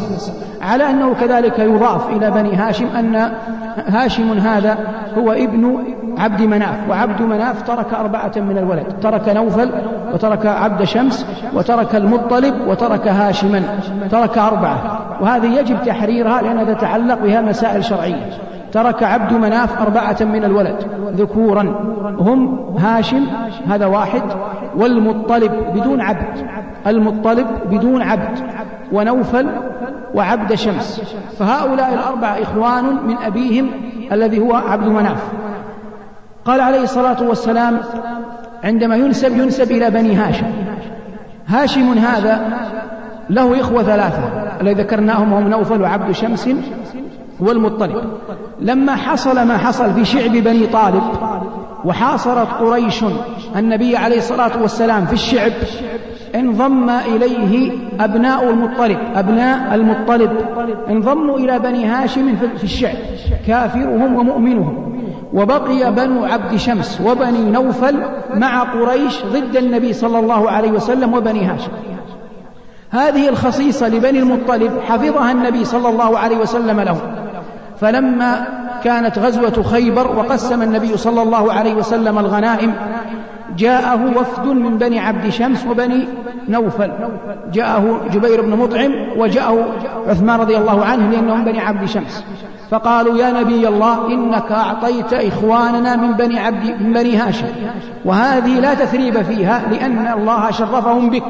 [0.62, 3.32] على أنه كذلك يضاف إلى بني هاشم أن
[3.88, 4.77] هاشم هذا
[5.17, 5.77] هو ابن
[6.17, 9.69] عبد مناف وعبد مناف ترك أربعة من الولد ترك نوفل
[10.13, 13.63] وترك عبد شمس وترك المطلب وترك هاشما
[14.12, 18.30] ترك أربعة وهذه يجب تحريرها لأنها تتعلق بها مسائل شرعية.
[18.71, 20.75] ترك عبد مناف أربعة من الولد
[21.15, 21.62] ذكورا.
[22.19, 23.25] هم هاشم
[23.67, 24.21] هذا واحد
[24.75, 26.47] والمطلب بدون عبد
[26.88, 28.39] المطلب بدون عبد
[28.91, 29.47] ونوفل
[30.15, 31.15] وعبد شمس.
[31.39, 33.69] فهؤلاء الأربعة إخوان من أبيهم
[34.12, 35.32] الذي هو عبد مناف.
[36.45, 37.80] قال عليه الصلاة والسلام
[38.63, 40.45] عندما ينسب ينسب إلى بني هاشم.
[41.47, 42.58] هاشم هذا
[43.30, 44.23] له إخوة ثلاثة
[44.62, 46.49] الذي ذكرناهم هم نوفل وعبد شمس
[47.39, 48.04] والمطلب
[48.60, 51.04] لما حصل ما حصل في شعب بني طالب
[51.86, 53.04] وحاصرت قريش
[53.56, 55.52] النبي عليه الصلاة والسلام في الشعب
[56.36, 60.32] انضم إليه أبناء المطلب أبناء المطلب.
[60.89, 62.95] انضموا إلى بني هاشم في الشعب
[63.47, 64.97] كافرهم ومؤمنهم.
[65.34, 67.95] وبقي بنو عبد شمس وبني نوفل
[68.36, 71.71] مع قريش ضد النبي صلى الله عليه وسلم وبني هاشم.
[72.89, 77.00] هذه الخصيصة لبني المطلب حفظها النبي صلى الله عليه وسلم لهم.
[77.81, 78.47] فلما
[78.83, 82.73] كانت غزوة خيبر وقسم النبي صلى الله عليه وسلم الغنائم
[83.57, 86.07] جاءه وفد من بني عبد شمس وبني
[86.49, 86.91] نوفل.
[87.53, 89.65] جاءه جبير بن مطعم وجاءه
[90.07, 92.23] عثمان رضي الله عنه لأنهم بني عبد شمس.
[92.71, 97.47] فقالوا يا نبي الله إنك أعطيت إخواننا من بني عبد من بني هاشم.
[98.06, 101.23] وهذه لا تثريب فيها لأن الله شرفهم بك.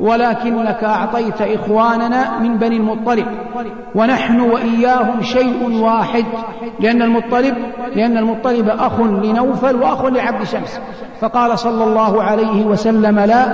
[0.00, 3.26] ولكنك أعطيت إخواننا من بني المطلب.
[3.94, 6.24] ونحن وإياهم شيء واحد.
[6.80, 7.54] لأن المطلب
[7.96, 10.80] لأن المطلب أخ لنوفل وأخ لعبد شمس.
[11.20, 13.44] فقال صلى الله عليه وسلم لا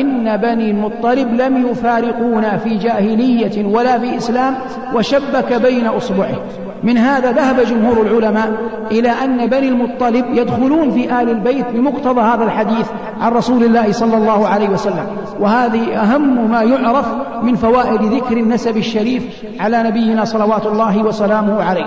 [0.00, 4.54] إن بني المطلب لم يفارقونا في جاهلية ولا في إسلام
[4.94, 6.36] وشبك بين أصبعه.
[6.82, 8.52] من هذا ذهب جمهور العلماء
[8.90, 12.86] إلى أن بني المطلب يدخلون في آل البيت بمقتضى هذا الحديث
[13.20, 15.06] عن رسول الله صلى الله عليه وسلم.
[15.40, 17.06] وهذه أهم ما يعرف
[17.42, 19.22] من فوائد ذكر النسب الشريف
[19.60, 21.86] على نبينا صلوات الله وسلامه عليه.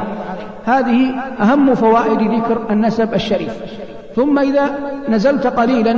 [0.65, 3.53] هذه أهم فوائد ذكر النسب الشريف.
[4.15, 4.69] ثم إذا
[5.09, 5.97] نزلت قليلا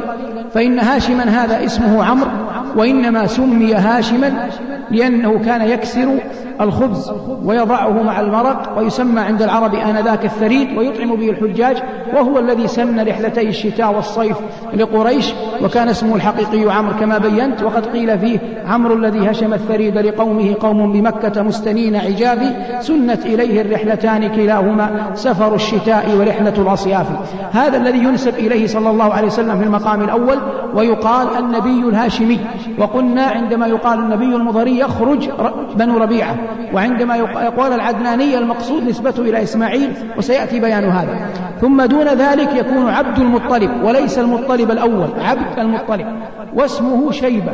[0.53, 2.31] فإن هاشما هذا اسمه عمرو
[2.75, 4.49] وإنما سمي هاشما
[4.91, 6.19] لأنه كان يكسر
[6.61, 7.11] الخبز
[7.45, 11.77] ويضعه مع المرق ويسمى عند العرب آنذاك الثريد ويطعم به الحجاج
[12.13, 14.37] وهو الذي سن رحلتي الشتاء والصيف
[14.73, 20.55] لقريش وكان اسمه الحقيقي عمرو كما بينت وقد قيل فيه عمرو الذي هشم الثريد لقومه
[20.59, 27.07] قوم بمكة مستنين عجابي سنت إليه الرحلتان كلاهما سفر الشتاء ورحلة الأصياف
[27.51, 30.37] هذا الذي ينسب إليه صلى الله عليه وسلم في المقام الأول
[30.75, 32.39] ويقال النبي الهاشمي
[32.77, 35.29] وقلنا عندما يقال النبي المضري يخرج
[35.75, 36.35] بنو ربيعة
[36.73, 41.29] وعندما يقال العدناني المقصود نسبته إلى إسماعيل وسيأتي بيان هذا.
[41.61, 46.05] ثم دون ذلك يكون عبد المطلب وليس المطلب الأول عبد المطلب
[46.53, 47.51] واسمه شيبة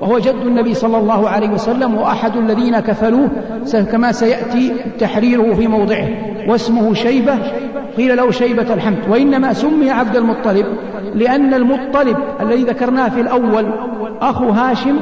[0.00, 3.28] وهو جد النبي صلى الله عليه وسلم وأحد الذين كفلوه
[3.92, 6.08] كما سيأتي تحريره في موضعه.
[6.48, 7.38] واسمه شيبة
[7.96, 10.66] قيل له شيبة الحمد وإنما سمي عبد المطلب
[11.14, 13.66] لأن المطلب الذي ذكرناه في الأول
[14.20, 14.98] أخو هاشم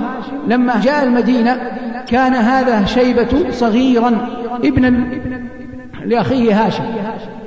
[0.46, 1.60] لما جاء المدينة
[2.08, 4.28] كان هذا شيبة صغيرا
[4.64, 5.06] ابنا
[6.04, 6.84] لأخيه هاشم.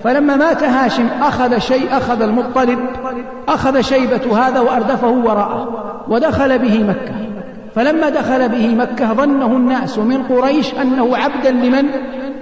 [0.04, 2.80] فلما مات هاشم أخذ شيء أخذ المطلب
[3.48, 5.68] أخذ شيبة هذا وأردفه وراءه
[6.08, 7.14] ودخل به مكة.
[7.76, 11.90] فلما دخل به مكة ظنه الناس من قريش أنه عبدا لمن؟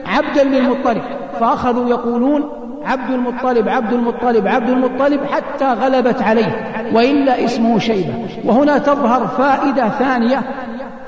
[0.05, 1.01] عبدا للمطلب.
[1.39, 2.49] فأخذوا يقولون
[2.85, 8.13] عبد المطلب عبد المطلب عبد المطلب حتى غلبت عليه وإلا اسمه شيبة.
[8.45, 10.41] وهنا تظهر فائدة ثانية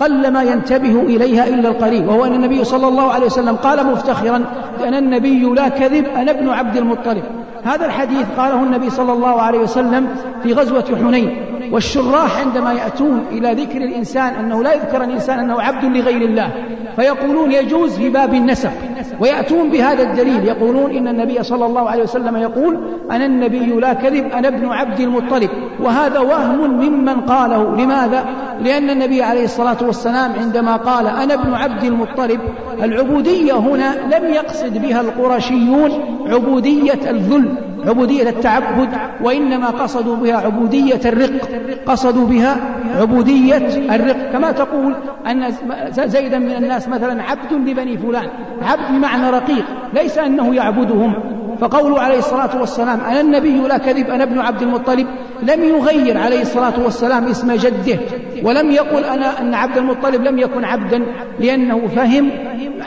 [0.04, 4.46] قلما ينتبه إليها إلا القليل وهو أن النبي صلى الله عليه وسلم قال مفتخرا
[4.84, 7.24] أنا النبي لا كذب أنا ابن عبد المطلب.
[7.64, 10.08] هذا الحديث قاله النبي صلى الله عليه وسلم
[10.44, 11.38] في غزوة حنين
[11.72, 16.52] والشراح عندما يأتون إلى ذكر الإنسان أنه لا يذكر الإنسان أنه عبد لغير الله
[16.96, 18.72] فيقولون يجوز في باب النسب.
[19.20, 20.46] ويأتون بهذا الدليل.
[20.46, 22.78] يقولون إن النبي صلى الله عليه وسلم يقول
[23.12, 25.50] أنا النبي لا كذب أنا ابن عبد المطلب.
[25.80, 27.76] وهذا وهم ممن قاله.
[27.76, 28.26] لماذا؟
[28.62, 32.40] لأن النبي عليه الصلاة والسلام عندما قال أنا ابن عبد المطلب
[32.84, 35.92] العبودية هنا لم يقصد بها القرشيون
[36.28, 37.73] عبودية الذل.
[37.88, 38.90] عبودية التعبد
[39.22, 41.50] وإنما قصدوا بها عبودية الرق
[41.86, 42.58] قصدوا بها
[43.00, 43.58] عبودية
[43.96, 44.32] الرق.
[44.34, 44.96] كما تقول
[45.28, 45.52] أن
[45.90, 48.30] زيدا من الناس مثلا عبد لبني فلان
[48.62, 51.14] عبد بمعنى رقيق ليس أنه يعبدهم.
[51.60, 55.08] فقوله عليه الصلاة والسلام أنا النبي لا كذب أنا ابن عبد المطلب.
[55.42, 58.00] لم يغير عليه الصلاة والسلام اسم جده
[58.44, 61.06] ولم يقل أنا أن عبد المطلب لم يكن عبدا
[61.40, 62.30] لأنه فهم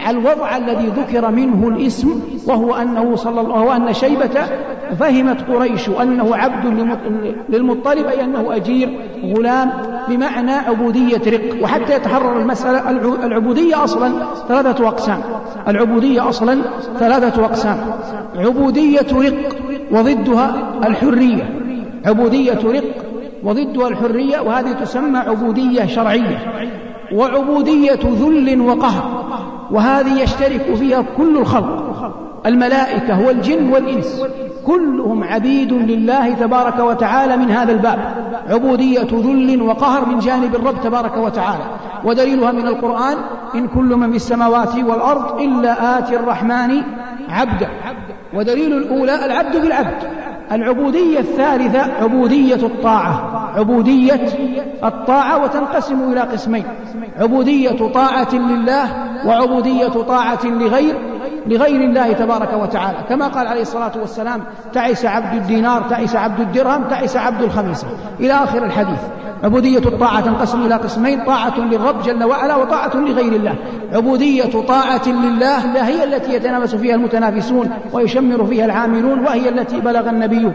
[0.08, 4.40] الوضع الذي ذكر منه الاسم وهو أنه صلى الله وهو أن شيبة
[4.94, 6.66] فهمت قريش أنه عبد
[7.48, 8.98] للمطلب أي أنه أجير
[9.36, 9.72] غلام
[10.08, 11.62] بمعنى عبودية رق.
[11.62, 12.90] وحتى يتحرر المسألة
[13.26, 14.12] العبودية أصلا
[14.48, 15.20] ثلاثة أقسام.
[15.68, 16.58] العبودية أصلا
[16.98, 17.78] ثلاثة أقسام.
[18.36, 19.34] عبودية رق
[19.90, 21.60] وضدها الحرية.
[22.06, 22.84] عبودية رق
[23.44, 26.38] وضدها الحرية وهذه تسمى عبودية شرعية.
[27.12, 29.24] وعبودية ذل وقهر.
[29.70, 32.12] وهذه يشترك فيها كل الخلق.
[32.46, 34.22] الملائكة والجن والإنس.
[34.66, 37.98] كلهم عبيد لله تبارك وتعالى من هذا الباب.
[38.48, 41.64] عبودية ذل وقهر من جانب الرب تبارك وتعالى.
[42.04, 43.16] ودليلها من القرآن
[43.54, 46.82] إن كل من في السماوات والأرض إلا آتي الرحمن
[47.28, 47.68] عبدا
[48.34, 50.02] ودليل الأولى العبد بالعبد.
[50.52, 53.50] العبودية الثالثة عبودية الطاعة.
[53.56, 54.28] عبودية
[54.84, 56.64] الطاعة وتنقسم إلى قسمين.
[57.18, 58.88] عبودية طاعة لله
[59.26, 60.94] وعبودية طاعة لغير
[61.48, 62.98] لغير الله تبارك وتعالى.
[63.08, 67.86] كما قال عليه الصلاة والسلام تعس عبد الدينار تعس عبد الدرهم تعس عبد الخميسة.
[68.20, 69.00] إلى آخر الحديث.
[69.44, 73.54] عبودية الطاعة تنقسم إلى قسمين طاعة للرب جل وعلا وطاعة لغير الله.
[73.92, 80.52] عبودية طاعة لله هي التي يتنافس فيها المتنافسون ويشمر فيها العاملون وهي التي بلغ النبي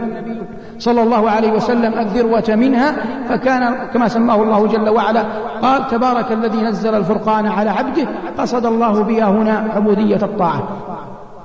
[0.78, 2.94] صلى الله عليه وسلم الذروة منها.
[3.28, 5.24] فكان كما سماه الله جل وعلا
[5.62, 8.06] قال تبارك الذي نزل الفرقان على عبده
[8.38, 10.62] قصد الله بها هنا عبودية الطاعة.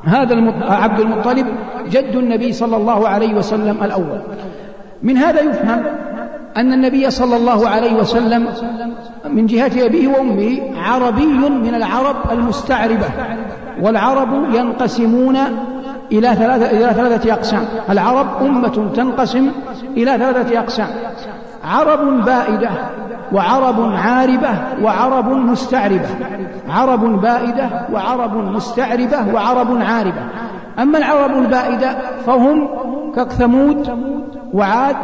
[0.03, 1.47] هذا عبد المطلب
[1.89, 4.19] جد النبي صلى الله عليه وسلم الأول.
[5.03, 5.83] من هذا يفهم
[6.57, 8.47] أن النبي صلى الله عليه وسلم
[9.29, 13.09] من جهة أبيه وأمه عربي من العرب المستعربة
[13.81, 15.37] والعرب ينقسمون
[16.11, 17.65] إلى ثلاثة, إلى ثلاثة أقسام.
[17.89, 19.51] العرب أمة تنقسم
[19.97, 20.87] إلى ثلاثة أقسام.
[21.63, 22.69] عرب بائدة
[23.33, 24.49] وعرب عاربة
[24.83, 26.09] وعرب مستعربة.
[26.69, 30.21] عرب بائدة وعرب مستعربة وعرب عاربة.
[30.79, 32.69] أما العرب البائدة فهم
[33.15, 33.89] كثمود
[34.53, 34.95] وعاد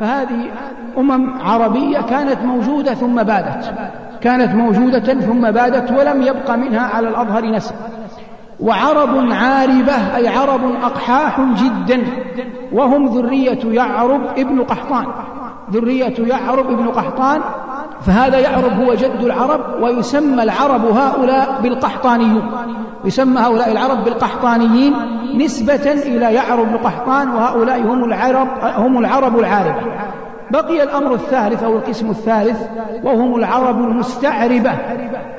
[0.00, 0.50] فهذه
[0.98, 3.74] أمم عربية كانت موجودة ثم بادت.
[4.20, 7.74] كانت موجودة ثم بادت ولم يبق منها على الأظهر نسب.
[8.60, 12.06] وعرب عاربة أي عرب أقحاح جدا
[12.72, 15.06] وهم ذرية يعرب ابن قحطان.
[15.70, 17.40] ذرية يعرب ابن قحطان
[18.00, 22.50] فهذا يعرب هو جد العرب ويسمى العرب هؤلاء بالقحطانيون.
[23.04, 24.94] يسمى هؤلاء العرب بالقحطانيين
[25.34, 29.80] نسبة إلى يعرب بن قحطان وهؤلاء هم العرب هم العرب العاربة.
[30.50, 32.62] بقي الأمر الثالث أو القسم الثالث
[33.04, 34.72] وهم العرب المستعربة.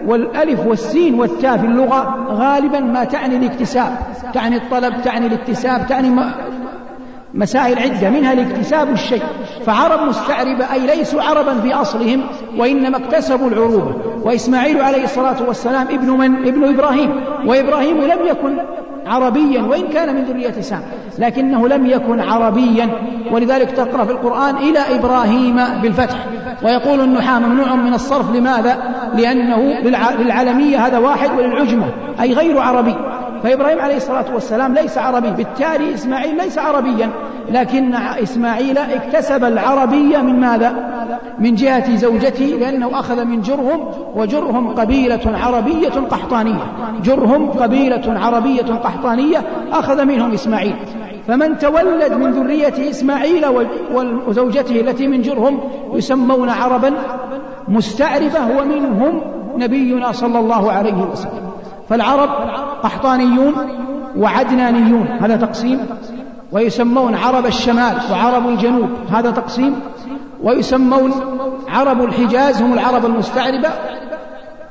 [0.05, 3.97] والألف والسين والتاء في اللغة غالبا ما تعني الاكتساب
[4.33, 6.11] تعني الطلب تعني الاكتساب تعني
[7.33, 9.23] مسائل عدة منها الاكتساب الشيء.
[9.65, 12.23] فعرب مستعربة أي ليسوا عربا في أصلهم
[12.57, 13.95] وإنما اكتسبوا العروبة.
[14.23, 17.23] وإسماعيل عليه الصلاة والسلام ابن من؟ ابن إبراهيم.
[17.45, 18.57] وإبراهيم لم يكن
[19.07, 20.81] عربيا وإن كان من ذرية سام
[21.19, 22.89] لكنه لم يكن عربيا.
[23.31, 26.25] ولذلك تقرأ في القرآن إلى إبراهيم بالفتح.
[26.63, 28.35] ويقول النحاة ممنوع من الصرف.
[28.35, 28.77] لماذا؟
[29.13, 29.57] لأنه
[30.19, 31.85] للعلمية هذا واحد وللعجمة
[32.21, 32.95] أي غير عربي.
[33.43, 37.09] فإبراهيم عليه الصلاة والسلام ليس عربي بالتالي إسماعيل ليس عربيا
[37.51, 40.73] لكن إسماعيل اكتسب العربية من ماذا؟
[41.39, 43.79] من جهة زوجته لأنه أخذ من جرهم
[44.15, 46.73] وجرهم قبيلة عربية قحطانية.
[47.03, 49.37] جرهم قبيلة عربية قحطانية
[49.71, 50.75] أخذ منهم إسماعيل.
[51.27, 53.45] فمن تولد من ذرية إسماعيل
[54.27, 55.59] وزوجته التي من جرهم
[55.93, 56.93] يسمون عربا
[57.67, 59.21] مستعربة ومنهم
[59.57, 61.46] نبينا صلى الله عليه وسلم.
[61.89, 62.29] فالعرب
[62.83, 63.53] قحطانيون
[64.17, 65.85] وعدنانيون هذا تقسيم.
[66.51, 69.79] ويسمون عرب الشمال وعرب الجنوب هذا تقسيم.
[70.43, 71.11] ويسمون
[71.69, 73.69] عرب الحجاز هم العرب المستعربة.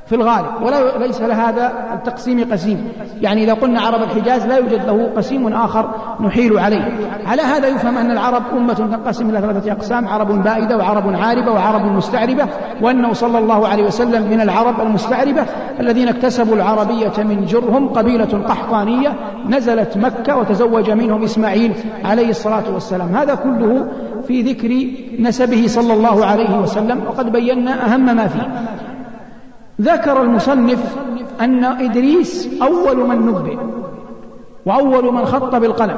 [0.07, 2.89] في الغالب ولا ليس لهذا التقسيم قسيم.
[3.21, 5.91] يعني إذا قلنا عرب الحجاز لا يوجد له قسيم آخر
[6.21, 6.91] نحيل عليه.
[7.27, 11.85] على هذا يفهم أن العرب أمة تنقسم إلى ثلاثة أقسام عرب بائدة وعرب عاربة وعرب
[11.85, 12.47] مستعربة
[12.83, 15.47] وأنه صلى الله عليه وسلم من العرب المستعربة
[15.81, 19.13] الذين اكتسبوا العربية من جرهم قبيلة قحطانية
[19.49, 21.73] نزلت مكة وتزوج منهم إسماعيل
[22.05, 23.17] عليه الصلاة والسلام.
[23.17, 23.87] هذا كله
[24.27, 24.87] في ذكر
[25.21, 28.49] نسبه صلى الله عليه وسلم وقد بينا أهم ما فيه.
[29.81, 30.97] ذكر المصنف
[31.41, 33.57] أن إدريس أول من نبئ
[34.67, 35.97] وأول من خط بالقلم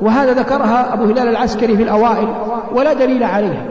[0.00, 2.28] وهذا ذكرها أبو هلال العسكري في الأوائل
[2.74, 3.64] ولا دليل عليها.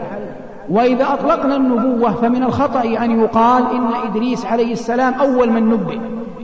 [0.70, 5.98] وإذا أطلقنا النبوة فمن الخطأ أن يقال إن إدريس عليه السلام أول من نبئ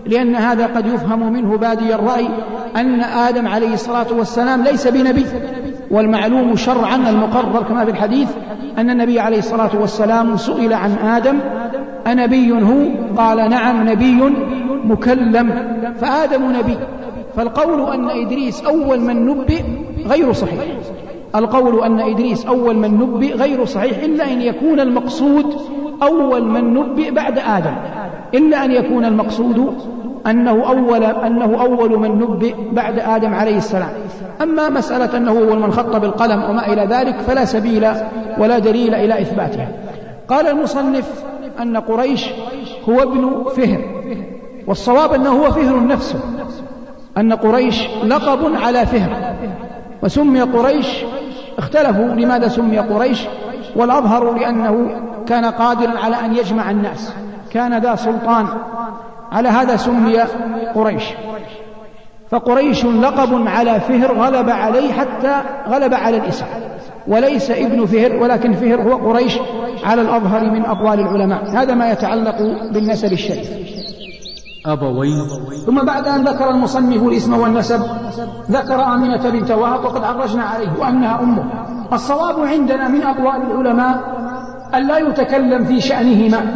[0.07, 2.29] لأن هذا قد يفهم منه بادي الرأي
[2.77, 5.27] أن آدم عليه الصلاة والسلام ليس بنبي.
[5.91, 8.29] والمعلوم شرعا المقرر كما في الحديث
[8.79, 11.39] أن النبي عليه الصلاة والسلام سئل عن آدم
[12.07, 14.23] أنبي هو؟ قال نعم نبي
[14.85, 15.55] مكلم.
[16.01, 16.79] فآدم نبي.
[17.37, 19.63] فالقول أن إدريس أول من نبئ
[20.07, 20.61] غير صحيح.
[21.37, 25.57] القول أن إدريس أول من نبئ غير صحيح إلا أن يكون المقصود
[26.03, 27.75] أول من نبئ بعد آدم.
[28.35, 29.75] إلا أن يكون المقصود
[30.27, 33.91] أنه أول أنه أول من نبئ بعد آدم عليه السلام.
[34.43, 37.87] أما مسألة أنه أول من خط بالقلم وما إلى ذلك فلا سبيل
[38.39, 39.69] ولا دليل إلى إثباتها.
[40.29, 41.25] قال المصنف
[41.61, 42.27] أن قريش
[42.89, 43.81] هو ابن فهر
[44.67, 46.21] والصواب أنه هو فهر نفسه
[47.17, 49.35] أن قريش لقب على فهر
[50.03, 50.87] وسمي قريش
[51.59, 53.21] اختلفوا لماذا سمي قريش
[53.77, 54.91] والأظهر لأنه
[55.29, 57.13] كان قادرا على أن يجمع الناس
[57.51, 58.47] كان ذا سلطان
[59.33, 60.19] على هذا سمي
[60.75, 61.05] قريش.
[62.31, 66.47] فقريش لقب على فهر غلب عليه حتى غلب على الاسم
[67.09, 69.39] وليس ابن فهر ولكن فهر هو قريش
[69.85, 71.51] على الأظهر من أقوال العلماء.
[71.51, 72.37] هذا ما يتعلق
[72.73, 73.51] بالنسب الشريف.
[74.67, 75.27] أبوين
[75.67, 77.81] ثم بعد أن ذكر المصنف الاسم والنسب
[78.51, 81.45] ذكر آمنة بنت وهب وقد عرجنا عليه وأنها أمه.
[81.93, 84.01] الصواب عندنا من أقوال العلماء
[84.75, 86.55] أن لا يتكلم في شأنهما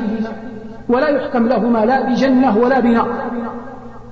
[0.89, 3.09] ولا يحكم لهما لا بجنة ولا بنار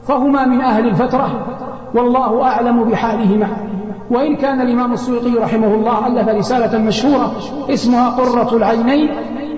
[0.08, 1.46] فهما من أهل الفترة
[1.94, 3.73] والله أعلم بحالهما.
[4.10, 7.32] وإن كان الإمام السيوطي رحمه الله ألف رسالة مشهورة
[7.70, 9.10] اسمها قرة العينين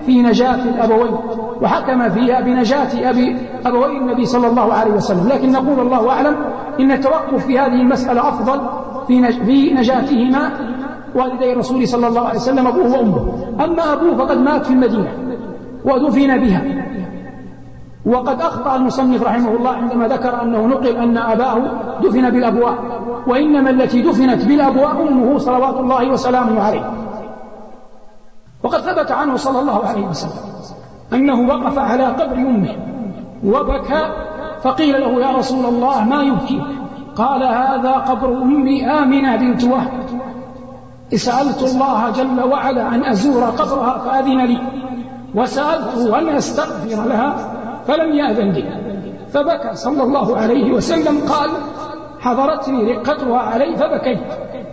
[0.06, 1.14] في نجاة الأبوين
[1.62, 5.28] وحكم فيها بنجاة أبي أبوي النبي صلى الله عليه وسلم.
[5.28, 6.36] لكن نقول الله أعلم
[6.80, 8.60] إن التوقف في هذه المسألة أفضل
[9.06, 10.50] في في نجاتهما
[11.14, 13.34] والدي الرسول صلى الله عليه وسلم أبوه وأمه.
[13.64, 15.12] أما أبوه فقد مات في المدينة
[15.84, 16.85] ودفن بها.
[18.06, 21.58] وقد أخطأ المصنف رحمه الله عندما ذكر أنه نقل أن أباه
[22.02, 22.74] دفن بالأبواء
[23.26, 26.90] وإنما التي دفنت بالأبواء أمه صلوات الله وسلامه عليه.
[28.62, 30.40] وقد ثبت عنه صلى الله عليه وسلم
[31.12, 32.76] أنه وقف على قبر أمه
[33.44, 34.10] وبكى
[34.62, 36.62] فقيل له يا رسول الله ما يبكيك
[37.16, 39.90] قال هذا قبر أمي آمنة بنت وهب.
[41.14, 44.58] سألت الله جل وعلا أن أزور قبرها فأذن لي
[45.34, 47.55] وسألته أن أستغفر لها
[47.86, 48.64] فلم يأذن لي.
[49.28, 51.50] فبكى صلى الله عليه وسلم قال
[52.20, 54.20] حضرتني رقتها علي فبكيت.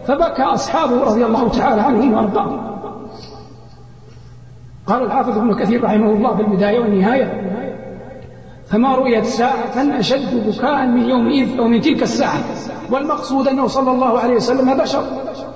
[0.06, 2.73] فبكى أصحابه رضي الله تعالى عنهم وأرضاهم.
[4.88, 7.54] قال الحافظ ابن كثير رحمه الله في البداية والنهاية
[8.73, 12.39] فما رؤيت ساعة أشد بكاء من يومئذ أو من تلك الساعة.
[12.91, 15.03] والمقصود أنه صلى الله عليه وسلم بشر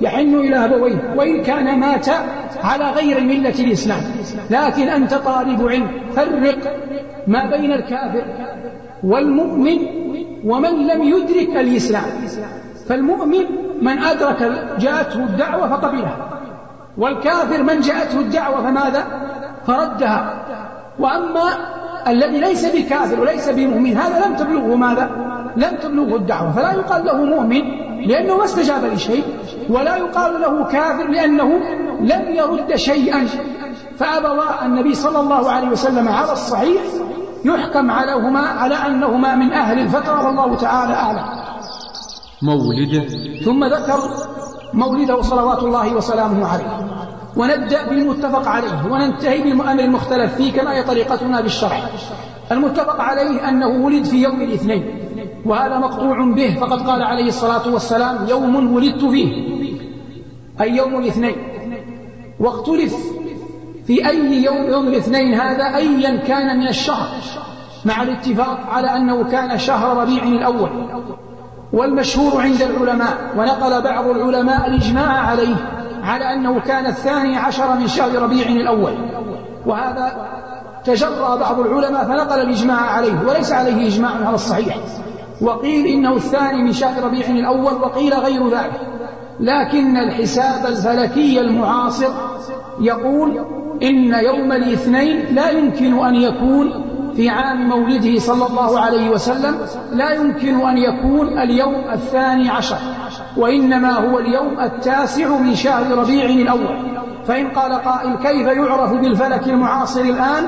[0.02, 2.06] يحن إلى أبويه وإن كان مات
[2.64, 4.02] على غير ملة الإسلام.
[4.50, 6.58] لكن أنت طالب علم فرق
[7.28, 8.24] ما بين الكافر
[9.04, 9.78] والمؤمن
[10.46, 12.04] ومن لم يدرك الإسلام.
[12.90, 13.46] فالمؤمن
[13.82, 16.30] من أدرك جاءته الدعوة فقبلها
[16.98, 19.06] والكافر من جاءته الدعوة فماذا؟
[19.68, 20.46] فردها.
[21.00, 21.77] وأما
[22.08, 25.10] الذي ليس بكافر وليس بمؤمن هذا لم تبلغه ماذا؟
[25.58, 26.52] لم تبلغه الدعوة.
[26.52, 27.62] فلا يقال له مؤمن
[28.08, 29.24] لأنه ما استجاب لشيء
[29.70, 31.50] ولا يقال له كافر لأنه
[32.02, 33.28] لم يرد شيئا.
[33.98, 36.82] فأبوا النبي صلى الله عليه وسلم على الصحيح
[37.46, 41.26] يحكم عليهما على أنهما من أهل الفترة والله تعالى أعلم.
[42.42, 43.08] مولده
[43.46, 44.00] ثم ذكر
[44.74, 46.88] مولده صلوات الله وسلامه عليه.
[47.38, 51.80] ونبدأ بالمتفق عليه وننتهي بالأمر المختلف فيه كما هي طريقتنا بالشرع.
[52.52, 55.00] المتفق عليه أنه ولد في يوم الاثنين
[55.46, 59.32] وهذا مقطوع به فقد قال عليه الصلاة والسلام يوم ولدت فيه
[60.62, 61.36] أي يوم الاثنين.
[62.40, 62.96] واختلف
[63.88, 67.08] في أي يوم يوم الاثنين هذا أيا كان من الشهر
[67.86, 70.70] مع الاتفاق على أنه كان شهر ربيع الأول.
[71.74, 75.56] والمشهور عند العلماء ونقل بعض العلماء الإجماع عليه
[76.04, 78.94] على أنه كان الثاني عشر من شهر ربيع الأول.
[79.66, 80.12] وهذا
[80.86, 84.78] تجرأ بعض العلماء فنقل الإجماع عليه وليس عليه إجماع على الصحيح.
[85.42, 88.82] وقيل إنه الثاني من شهر ربيع الأول وقيل غير ذلك.
[89.40, 92.10] لكن الحساب الفلكي المعاصر
[92.82, 93.46] يقول
[93.84, 96.87] إن يوم الاثنين لا يمكن أن يكون
[97.18, 99.56] في عام مولده صلى الله عليه وسلم
[99.92, 102.78] لا يمكن أن يكون اليوم الثاني عشر
[103.38, 106.78] وإنما هو اليوم التاسع من شهر ربيع الأول.
[107.26, 110.44] فإن قال قائل كيف يعرف بالفلك المعاصر الآن؟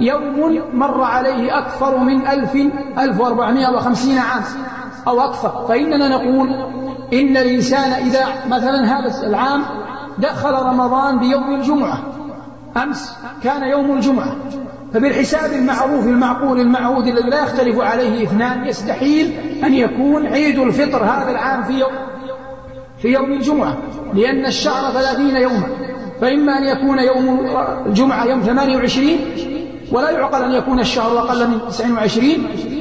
[0.00, 2.56] يوم مر عليه أكثر من ألف
[2.98, 4.42] ألف وأربعمائة وخمسين عام
[5.08, 5.64] أو أكثر.
[5.68, 6.48] فإننا نقول
[7.12, 9.62] إن الإنسان إذا مثلا هذا العام
[10.18, 11.98] دخل رمضان بيوم الجمعة
[12.76, 14.32] أمس كان يوم الجمعة.
[14.94, 19.32] فبالحساب المعروف المعقول المعهود الذي لا يختلف عليه اثنان يستحيل
[19.64, 21.92] أن يكون عيد الفطر هذا العام في يوم
[23.02, 23.76] في يوم الجمعة
[24.14, 25.66] لأن الشهر ثلاثين يوما.
[26.20, 27.46] فإما أن يكون يوم
[27.86, 29.18] الجمعة يوم ثمانية وعشرين
[29.92, 32.24] ولا يعقل أن يكون الشهر أقل من 29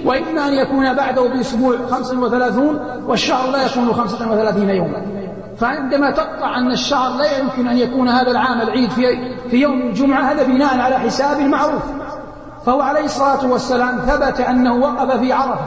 [0.05, 5.18] وإما أن يكون بعده بأسبوع 35 والشهر لا يكون 35 يوما.
[5.60, 9.03] فعندما تقطع أن الشهر لا يمكن أن يكون هذا العام العيد في,
[9.49, 11.84] في يوم الجمعة هذا بناء على حساب معروف.
[12.66, 15.66] فهو عليه الصلاة والسلام ثبت أنه وقف في عرفة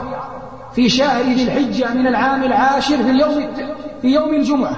[0.75, 3.47] في شهر ذي الحجة من العام العاشر في اليوم
[4.01, 4.75] في يوم الجمعة.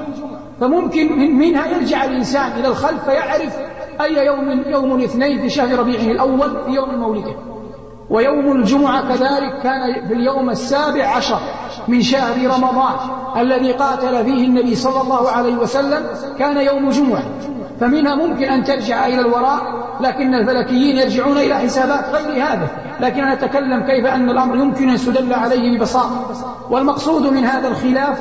[0.62, 3.56] فممكن من منها يرجع الإنسان إلى الخلف فيعرف
[4.02, 7.55] أي يوم يوم الاثنين في شهر ربيع الأول في يوم مولده.
[8.10, 11.40] ويوم الجمعة كذلك كان في اليوم السابع عشر
[11.88, 12.96] من شهر رمضان
[13.38, 16.06] الذي قاتل فيه النبي صلى الله عليه وسلم
[16.40, 17.24] كان يوم جمعة.
[17.80, 19.62] فمنها ممكن أن ترجع إلى الوراء
[20.02, 22.68] لكن الفلكيين يرجعون إلى حسابات غير هذا.
[23.00, 26.56] لكن أنا أتكلم كيف أن الأمر يمكن أن يستدل عليه ببساطة.
[26.70, 28.20] والمقصود من هذا الخلاف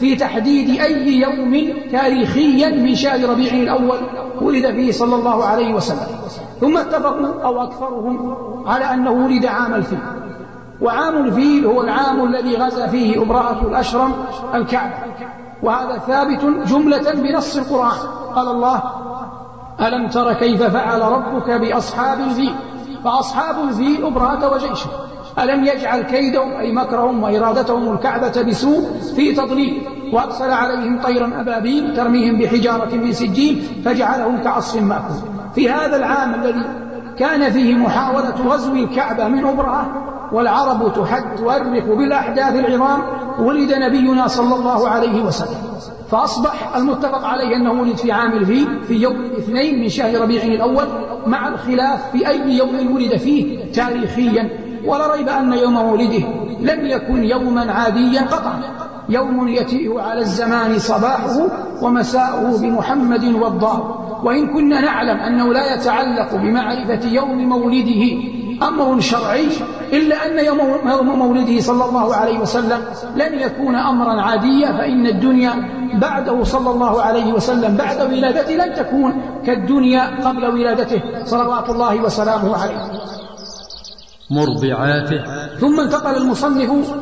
[0.00, 3.98] في تحديد أي يوم تاريخيا من شهر ربيع الأول
[4.40, 6.06] ولد فيه صلى الله عليه وسلم.
[6.60, 8.36] ثم اتفقوا أو أكثرهم
[8.66, 9.98] على أنه ولد عام الفيل.
[10.80, 14.12] وعام الفيل هو العام الذي غزا فيه أبراءة الأشرم
[14.54, 14.94] الكعبة.
[15.62, 17.98] وهذا ثابت جملة بنص القرآن.
[18.34, 18.82] قال الله
[19.80, 22.54] ألم تر كيف فعل ربك بأصحاب الفيل؟
[23.04, 24.90] فأصحاب الفيل أبراة وجيشه.
[25.38, 32.38] ألم يجعل كيدهم أي مكرهم وإرادتهم الكعبة بسوء في تضليل؟ وأرسل عليهم طيرا أبابيل ترميهم
[32.38, 35.16] بحجارة من سجيل فجعلهم كعصف مأكول.
[35.54, 36.64] في هذا العام الذي
[37.18, 40.92] كان فيه محاولة غزو الكعبة من أبرهة والعرب
[41.38, 43.02] تؤرخ بالأحداث العظام
[43.38, 45.58] ولد نبينا صلى الله عليه وسلم.
[46.10, 50.84] فأصبح المتفق عليه أنه ولد في عام الفيل في يوم الاثنين من شهر ربيع الأول
[51.26, 54.67] مع الخلاف في أي يوم ولد فيه تاريخيا.
[54.88, 56.24] ولا ريب أن يوم مولده
[56.60, 58.60] لم يكن يوما عاديا قطعا
[59.08, 61.46] يوم يتيه على الزمان صباحه
[61.82, 68.18] ومساؤه بمحمد والضار وإن كنا نعلم أنه لا يتعلق بمعرفة يوم مولده
[68.68, 69.46] أمر شرعي
[69.92, 72.80] إلا أن يوم مولده صلى الله عليه وسلم
[73.16, 75.52] لن يكون أمرا عاديا فإن الدنيا
[75.94, 82.56] بعده صلى الله عليه وسلم بعد ولادته لن تكون كالدنيا قبل ولادته صلوات الله وسلامه
[82.62, 82.90] عليه.
[84.30, 85.24] مرضعاته.
[85.60, 86.94] ثم انتقل المصنف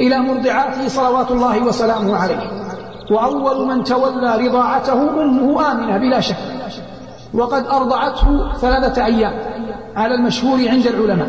[0.00, 2.40] إلى مرضعاته صلوات الله وسلامه عليه.
[3.10, 6.36] وأول من تولى رضاعته أمه آمنة بلا شك.
[7.34, 9.32] وقد أرضعته ثلاثة أيام
[9.96, 11.28] على المشهور عند العلماء.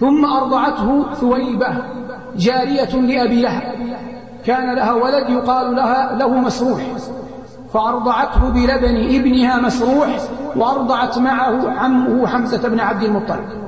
[0.00, 1.68] ثم أرضعته ثويبة
[2.36, 3.62] جارية لأبي لهب.
[4.44, 6.80] كان لها ولد يقال لها له مسروح.
[7.74, 10.18] فأرضعته بلبن ابنها مسروح
[10.56, 13.63] وأرضعت معه عمه حمزة بن عبد المطلب.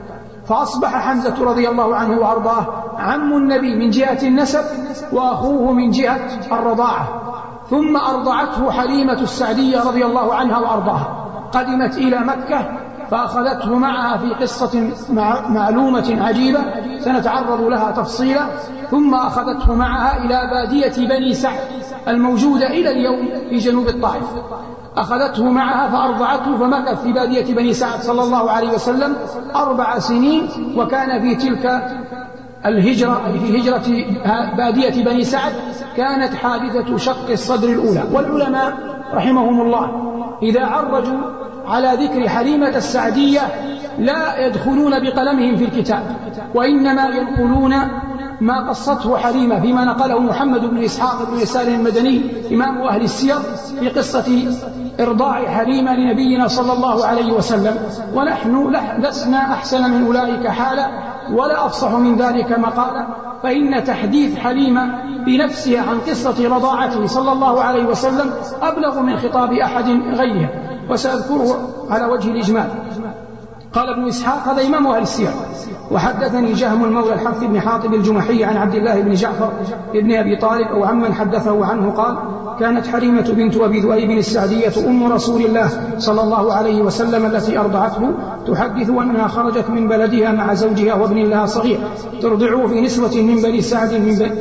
[0.49, 2.67] فأصبح حمزة رضي الله عنه وأرضاه
[2.99, 4.65] عم النبي من جهة النسب
[5.13, 6.21] وأخوه من جهة
[6.53, 7.23] الرضاعة.
[7.71, 12.69] ثم أرضعته حليمة السعدية رضي الله عنها وأرضاها قدمت إلى مكة
[13.11, 14.91] فأخذته معها في قصة
[15.49, 16.61] معلومة عجيبة
[16.99, 18.47] سنتعرض لها تفصيلا.
[18.91, 21.59] ثم أخذته معها إلى بادية بني سعد
[22.09, 24.25] الموجودة إلى اليوم في جنوب الطائف.
[24.97, 29.17] أخذته معها فأرضعته فمكث في بادية بني سعد صلى الله عليه وسلم
[29.57, 31.83] أربع سنين وكان في تلك
[32.67, 33.85] الهجرة في هجرة
[34.57, 35.53] بادية بني سعد
[35.97, 38.05] كانت حادثة شق الصدر الأولى.
[38.13, 38.77] والعلماء
[39.15, 39.91] رحمهم الله
[40.43, 41.19] إذا عرجوا
[41.67, 43.41] على ذكر حليمة السعدية
[43.99, 46.03] لا يدخلون بقلمهم في الكتاب
[46.55, 47.75] وإنما ينقلون
[48.41, 52.23] ما قصته حليمة فيما نقله محمد بن إسحاق بن يسار المدني
[52.53, 53.39] إمام أهل السير
[53.81, 54.49] في قصة
[55.01, 57.77] إرضاع حليمة لنبينا صلى الله عليه وسلم.
[58.15, 60.87] ونحن لسنا أحسن من أولئك حالا
[61.33, 63.07] ولا أفصح من ذلك مقالا.
[63.43, 64.89] فإن تحديث حليمة
[65.27, 68.31] بنفسها عن قصة رضاعته صلى الله عليه وسلم
[68.63, 70.51] أبلغ من خطاب أحد غيرها
[70.91, 72.69] وسأذكره على وجه الإجمال.
[73.73, 75.31] قال ابن إسحاق هذا إمام أهل السير.
[75.91, 79.51] وحدثني جهم المولى الحرث بن حاطب الجمحي عن عبد الله بن جعفر
[79.95, 82.17] بن أبي طالب أو عمن حدثه عنه قال
[82.61, 88.11] كانت حريمة بنت أبي ذؤيب السعدية أم رسول الله صلى الله عليه وسلم التي أرضعته
[88.47, 91.79] تحدث أنها خرجت من بلدها مع زوجها وابن لها صغير
[92.23, 93.93] ترضعه في نسوة من بني سعد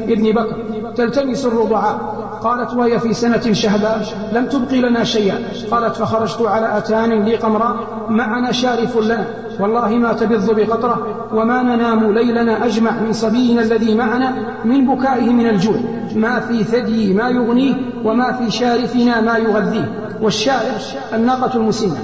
[0.09, 0.55] ابن بكر
[0.95, 2.25] تلتمس الرضعاء.
[2.43, 4.01] قالت وهي في سنة شهباء
[4.33, 5.39] لم تبقي لنا شيئا.
[5.71, 7.75] قالت فخرجت على أتان لي قمراء
[8.09, 9.25] معنا شارف لنا
[9.59, 14.33] والله ما تبض بقطرة وما ننام ليلنا أجمع من صبينا الذي معنا
[14.65, 15.77] من بكائه من الجوع
[16.15, 17.73] ما في ثدي ما يغنيه
[18.03, 20.01] وما في شارفنا ما يغذيه.
[20.21, 21.97] والشارف الناقة المسنة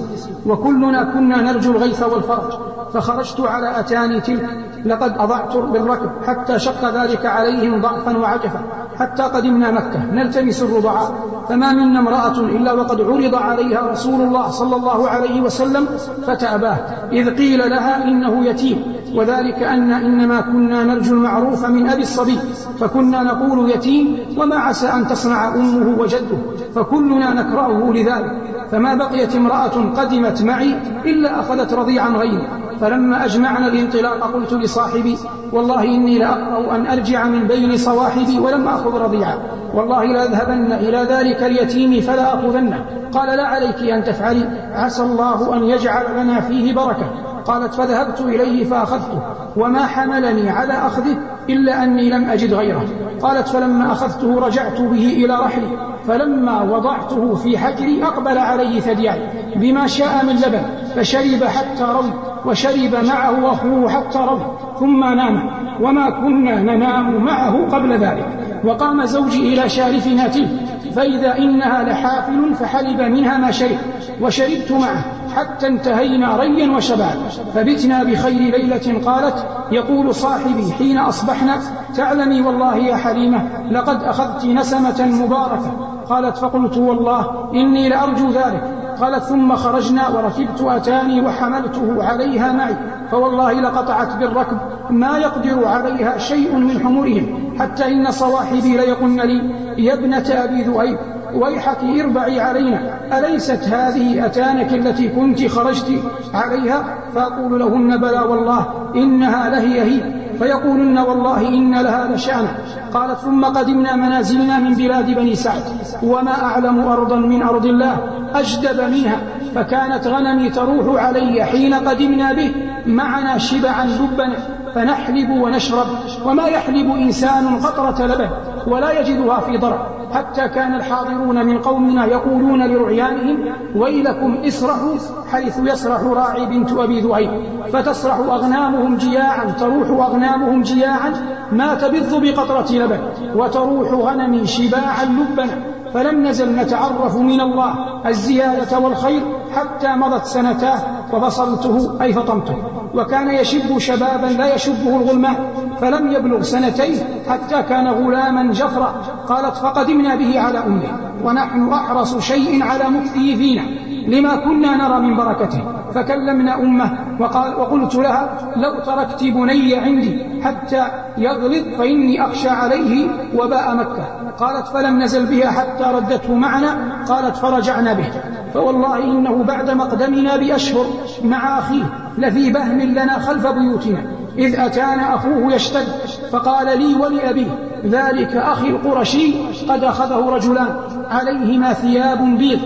[0.45, 2.51] وكلنا كنا نرجو الغيث والفرج
[2.93, 4.49] فخرجت على أتاني تلك
[4.85, 8.61] لقد أضعت بالركب حتى شق ذلك عليهم ضعفا وعجفا
[8.99, 11.13] حتى قدمنا مكة نلتمس الرضعاء
[11.49, 15.87] فما منا امرأة إلا وقد عرض عليها رسول الله صلى الله عليه وسلم
[16.27, 16.77] فتأباه
[17.11, 18.83] إذ قيل لها إنه يتيم
[19.15, 22.37] وذلك أن إنما كنا نرجو المعروف من أبي الصبي
[22.79, 26.37] فكنا نقول يتيم وما عسى أن تصنع أمه وجده
[26.75, 30.75] فكلنا نكرهه لذلك فما بقيت امرأة قدمت معي
[31.05, 32.47] إلا أخذت رضيعا غيري
[32.81, 35.17] فلما أجمعنا الانطلاق قلت لصاحبي
[35.53, 39.37] والله إني لأقرأ أن أرجع من بين صواحبي ولم أخذ رضيعا.
[39.73, 42.85] والله لأذهبن إلى ذلك اليتيم فلا أخذنه.
[43.11, 47.11] قال لا عليك أن تفعلي عسى الله أن يجعل لنا فيه بركة.
[47.45, 49.21] قالت فذهبت إليه فأخذته
[49.57, 51.17] وما حملني على أخذه
[51.49, 52.85] إلا أني لم أجد غيره.
[53.21, 59.21] قالت فلما أخذته رجعت به إلى رحلي فلما وضعته في حجري أقبل عليه ثدياي
[59.55, 60.61] بما شاء من لبن.
[60.95, 62.13] فشرب حتى روي
[62.45, 64.41] وشرب معه أخوه حتى روي
[64.79, 65.49] ثم نام
[65.81, 68.50] وما كنا ننام معه قبل ذلك.
[68.65, 70.49] وقام زوجي إلى شارفنا تلك
[70.95, 73.77] فإذا إنها لحافل فحلب منها ما شرب
[74.21, 75.05] وشربت معه
[75.35, 77.27] حتى انتهينا ريا وشبابا.
[77.53, 81.57] فبتنا بخير ليلة قالت يقول صاحبي حين أصبحنا
[81.95, 85.71] تعلمي والله يا حليمة لقد أخذت نسمة مباركة.
[86.09, 88.81] قالت فقلت والله إني لأرجو ذلك.
[89.01, 92.75] قالت ثم خرجنا وركبت أتاني وحملته عليها معي
[93.11, 94.57] فوالله لقطعت بالركب
[94.89, 99.41] ما يقدر عليها شيء من حمرهم حتى إن صواحبي ليقن لي
[99.77, 100.97] يا ابنة أبي ذؤيب
[101.33, 102.79] ويحك إربعي علينا
[103.17, 105.87] أليست هذه أتانك التي كنت خرجت
[106.33, 106.83] عليها؟
[107.15, 112.55] فأقول لهن بلى والله إنها لهي هي فيقولن والله إن لها لشأنا
[112.93, 115.63] قالت ثم قدمنا منازلنا من بلاد بني سعد
[116.03, 117.97] وما أعلم أرضا من أرض الله
[118.33, 119.21] أجدب منها
[119.55, 122.51] فكانت غنمي تروح علي حين قدمنا به
[122.85, 125.87] معنا شبعا لبنا فنحلب ونشرب
[126.25, 128.29] وما يحلب إنسان قطرة لبن
[128.67, 129.87] ولا يجدها في ضرع.
[130.11, 134.95] حتى كان الحاضرون من قومنا يقولون لرعيانهم ويلكم اسرحوا
[135.31, 137.29] حيث يسرح راعي بنت أبي ذؤيب
[137.73, 141.13] فتسرح أغنامهم جياعا تروح أغنامهم جياعا
[141.51, 142.99] ما تبض بقطرة لبن
[143.35, 145.57] وتروح غنمي شباعا لبنا.
[145.93, 147.73] فلم نزل نتعرف من الله
[148.05, 149.21] الزيادة والخير
[149.55, 150.79] حتى مضت سنتاه
[151.13, 152.55] وبصرته أي فطمته.
[152.93, 155.35] وكان يشب شبابا لا يشبه الغلمان
[155.81, 156.97] فلم يبلغ سنتين
[157.29, 158.95] حتى كان غلاما جفرا
[159.27, 160.91] قالت فقدمنا به على أمه
[161.23, 163.90] ونحن أحرص شيء على مكثه فينا.
[164.07, 165.61] لما كنا نرى من بركته.
[165.93, 170.87] فكلمنا أمه وقال وقلت لها لو تركت بني عندي حتى
[171.17, 174.05] يغلظ فإني أخشى عليه وباء مكة.
[174.37, 177.03] قالت فلم نزل بها حتى ردته معنا.
[177.09, 178.11] قالت فرجعنا به.
[178.53, 180.85] فوالله إنه بعد مقدمنا بأشهر
[181.23, 181.83] مع أخيه
[182.17, 184.03] لفي بهم لنا خلف بيوتنا.
[184.37, 185.87] إذ أتانا أخوه يشتد
[186.31, 189.33] فقال لي ولأبيه ذلك أخي القرشي
[189.69, 190.75] قد أخذه رجلان
[191.09, 192.59] عليهما ثياب بيض.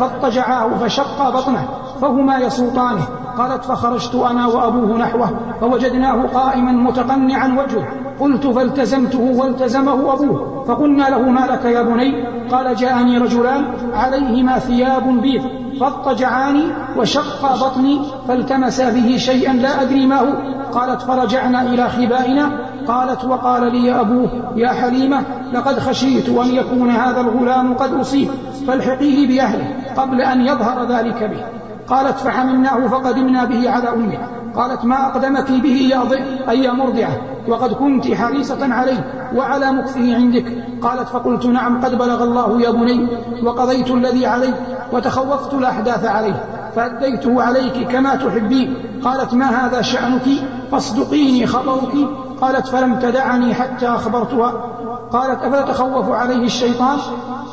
[0.00, 1.68] فاضطجعاه فشق بطنه
[2.00, 3.02] فهما يسوطانه.
[3.38, 7.86] قالت فخرجت أنا وأبوه نحوه فوجدناه قائما متقنعا وجهه.
[8.20, 10.64] قلت فالتزمته والتزمه أبوه.
[10.68, 13.64] فقلنا له ما لك يا بني؟ قال جاءني رجلان
[13.94, 15.42] عليهما ثياب بيض.
[15.80, 16.64] فاضطجعاني
[16.96, 20.32] وشق بطني فالتمسا به شيئا لا أدري ما هو.
[20.72, 25.22] قالت فرجعنا إلى خبائنا قالت وقال لي أبوه يا حليمة
[25.52, 28.28] لقد خشيت أن يكون هذا الغلام قد أصيب
[28.66, 31.44] فالحقيه بأهله قبل أن يظهر ذلك به.
[31.88, 34.18] قالت فحملناه فقدمنا به على أمه.
[34.54, 37.16] قالت ما أقدمك به يا ضئ أي يا مرضعة
[37.48, 40.44] وقد كنت حريصة عليه وعلى مكثه عندك.
[40.82, 43.06] قالت فقلت نعم قد بلغ الله يا بني
[43.42, 44.54] وقضيت الذي علي
[44.92, 46.44] وتخوفت الأحداث عليه
[46.76, 48.74] فأديته عليك كما تحبين.
[49.04, 50.22] قالت ما هذا شأنك؟
[50.72, 52.08] فاصدقيني خبرك
[52.40, 54.52] قالت فلم تدعني حتى أخبرتها.
[55.12, 56.98] قالت أفلا تخوف عليه الشيطان؟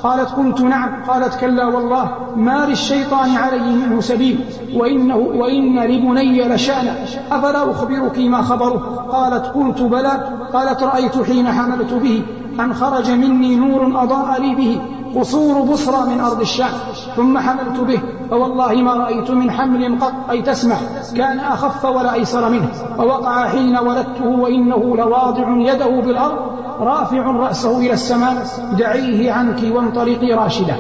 [0.04, 1.04] قالت قلت نعم.
[1.08, 4.46] قالت كلا والله ما للشيطان علي منه سبيل.
[4.76, 6.96] وإنه وإن لبني لشأنا
[7.32, 10.12] أفلا أخبرك ما خبره؟ قالت قلت بلى.
[10.54, 12.24] قالت رأيت حين حملت به.
[12.60, 14.82] أن خرج مني نور أضاء لي به.
[15.20, 16.72] قصور بصرى من أرض الشام
[17.16, 18.00] ثم حملت به
[18.30, 20.76] فوالله ما رأيت من حمل قط أي تسمع
[21.16, 26.38] كان أخف ولا أيسر منه ووقع حين ولدته وإنه لواضع يده بالأرض
[26.80, 28.48] رافع رأسه إلى السماء
[28.80, 30.76] دعيه عنك وانطلقي راشدا.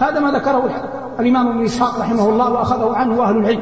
[0.00, 0.70] هذا ما ذكره
[1.20, 3.60] الإمام ابن إسحاق رحمه الله وأخذه عنه أهل العلم.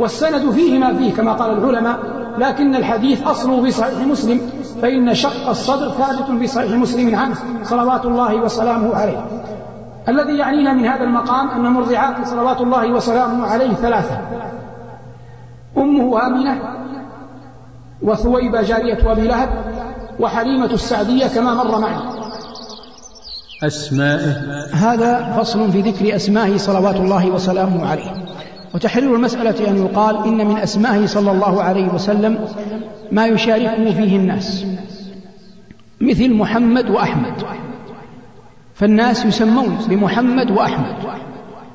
[0.00, 1.98] والسند فيه ما فيه كما قال العلماء
[2.38, 4.40] لكن الحديث أصله في صحيح مسلم
[4.82, 9.26] فإن شق الصدر ثابت في صحيح مسلم عنه صلوات الله وسلامه عليه.
[10.08, 14.18] الذي يعنينا من هذا المقام أن مرضعات صلوات الله وسلامه عليه ثلاثة.
[15.76, 16.58] أمه آمنة
[18.02, 19.48] وثويبة جارية أبي لهب
[20.20, 22.14] وحليمة السعدية كما مر معنا
[23.62, 24.36] أسمائه.
[24.74, 28.10] هذا فصل في ذكر أسمائه صلوات الله وسلامه عليه.
[28.74, 32.48] وتحرير المسألة أن يقال إن من أسمائه صلى الله عليه وسلم
[33.12, 34.66] ما يشاركه فيه الناس
[36.00, 37.32] مثل محمد وأحمد.
[38.74, 40.96] فالناس يسمون بمحمد وأحمد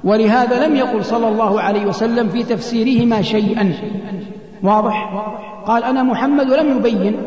[0.03, 3.73] ولهذا لم يقل صلى الله عليه وسلم في تفسيرهما شيئا.
[4.63, 5.09] واضح؟
[5.65, 7.17] قال أنا محمد ولم يبين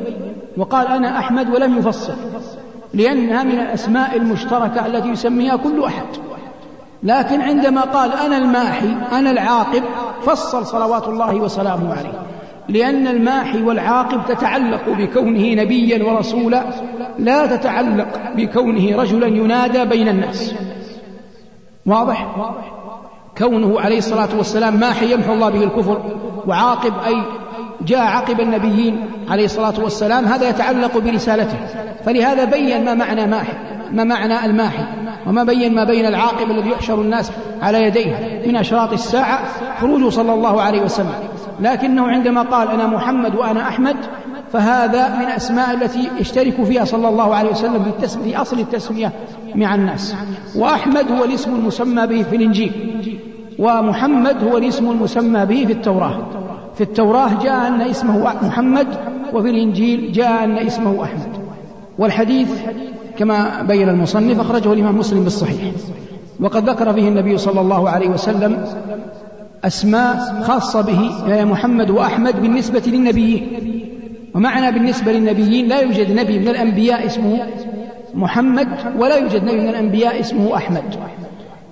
[0.56, 2.14] وقال أنا أحمد ولم يفصل
[2.94, 6.06] لأنها من الأسماء المشتركة التي يسميها كل أحد.
[7.02, 9.82] لكن عندما قال أنا الماحي أنا العاقب
[10.22, 12.22] فصل صلوات الله وسلامه عليه.
[12.68, 16.64] لأن الماحي والعاقب تتعلق بكونه نبيا ورسولا
[17.18, 20.54] لا تتعلق بكونه رجلا ينادى بين الناس.
[21.86, 22.26] واضح؟
[23.38, 26.02] كونه عليه الصلاة والسلام ماحي يمحو الله به الكفر
[26.46, 27.22] وعاقب أي
[27.86, 31.56] جاء عقب النبيين عليه الصلاة والسلام هذا يتعلق برسالته.
[32.04, 33.52] فلهذا بين ما معنى ماحي
[33.92, 34.84] ما معنى الماحي
[35.26, 39.44] وما بين ما بين العاقب الذي يحشر الناس على يديه من أشراط الساعة
[39.80, 41.14] خروجه صلى الله عليه وسلم.
[41.60, 43.96] لكنه عندما قال أنا محمد وأنا أحمد
[44.52, 47.92] فهذا من أسماء التي يشترك فيها صلى الله عليه وسلم
[48.24, 49.12] في أصل التسمية
[49.54, 50.14] مع الناس.
[50.56, 52.72] وأحمد هو الاسم المسمى به في الإنجيل
[53.58, 56.41] ومحمد هو الاسم المسمى به في التوراة.
[56.74, 58.86] في التوراة جاء أن اسمه محمد
[59.34, 61.28] وفي الإنجيل جاء أن اسمه أحمد.
[61.98, 62.48] والحديث
[63.18, 65.60] كما بين المصنف أخرجه الإمام مسلم بالصحيح.
[66.40, 68.64] وقد ذكر فيه النبي صلى الله عليه وسلم
[69.64, 73.46] أسماء خاصة به محمد وأحمد بالنسبة للنبيين.
[74.34, 77.46] ومعنى بالنسبة للنبيين لا يوجد نبي من الأنبياء اسمه
[78.14, 78.68] محمد
[78.98, 80.84] ولا يوجد نبي من الأنبياء اسمه أحمد.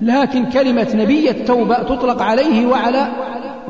[0.01, 3.09] لكن كلمة نبي التوبة تطلق عليه وعلى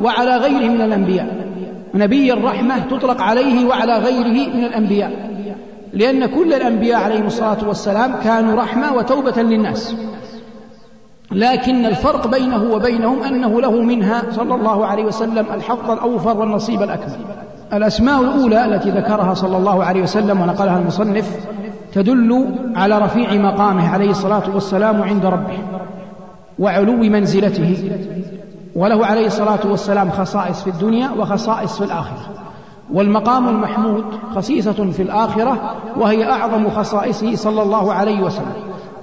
[0.02, 1.46] وعلى غيره من الأنبياء.
[1.94, 5.30] نبي الرحمة تطلق عليه وعلى غيره من الأنبياء.
[5.92, 9.96] لأن كل الأنبياء عليهم الصلاة والسلام كانوا رحمة وتوبة للناس.
[11.32, 17.16] لكن الفرق بينه وبينهم أنه له منها صلى الله عليه وسلم الحظ الأوفر والنصيب الأكبر
[17.72, 21.46] الأسماء الأولى التي ذكرها صلى الله عليه وسلم ونقلها المصنف
[21.92, 22.46] تدل
[22.76, 25.58] على رفيع مقامه عليه الصلاة والسلام عند ربه
[26.58, 27.76] وعلو منزلته.
[28.76, 32.18] وله عليه الصلاة والسلام خصائص في الدنيا وخصائص في الآخرة.
[32.92, 34.04] والمقام المحمود
[34.34, 38.52] خصيصة في الآخرة وهي أعظم خصائصه صلى الله عليه وسلم.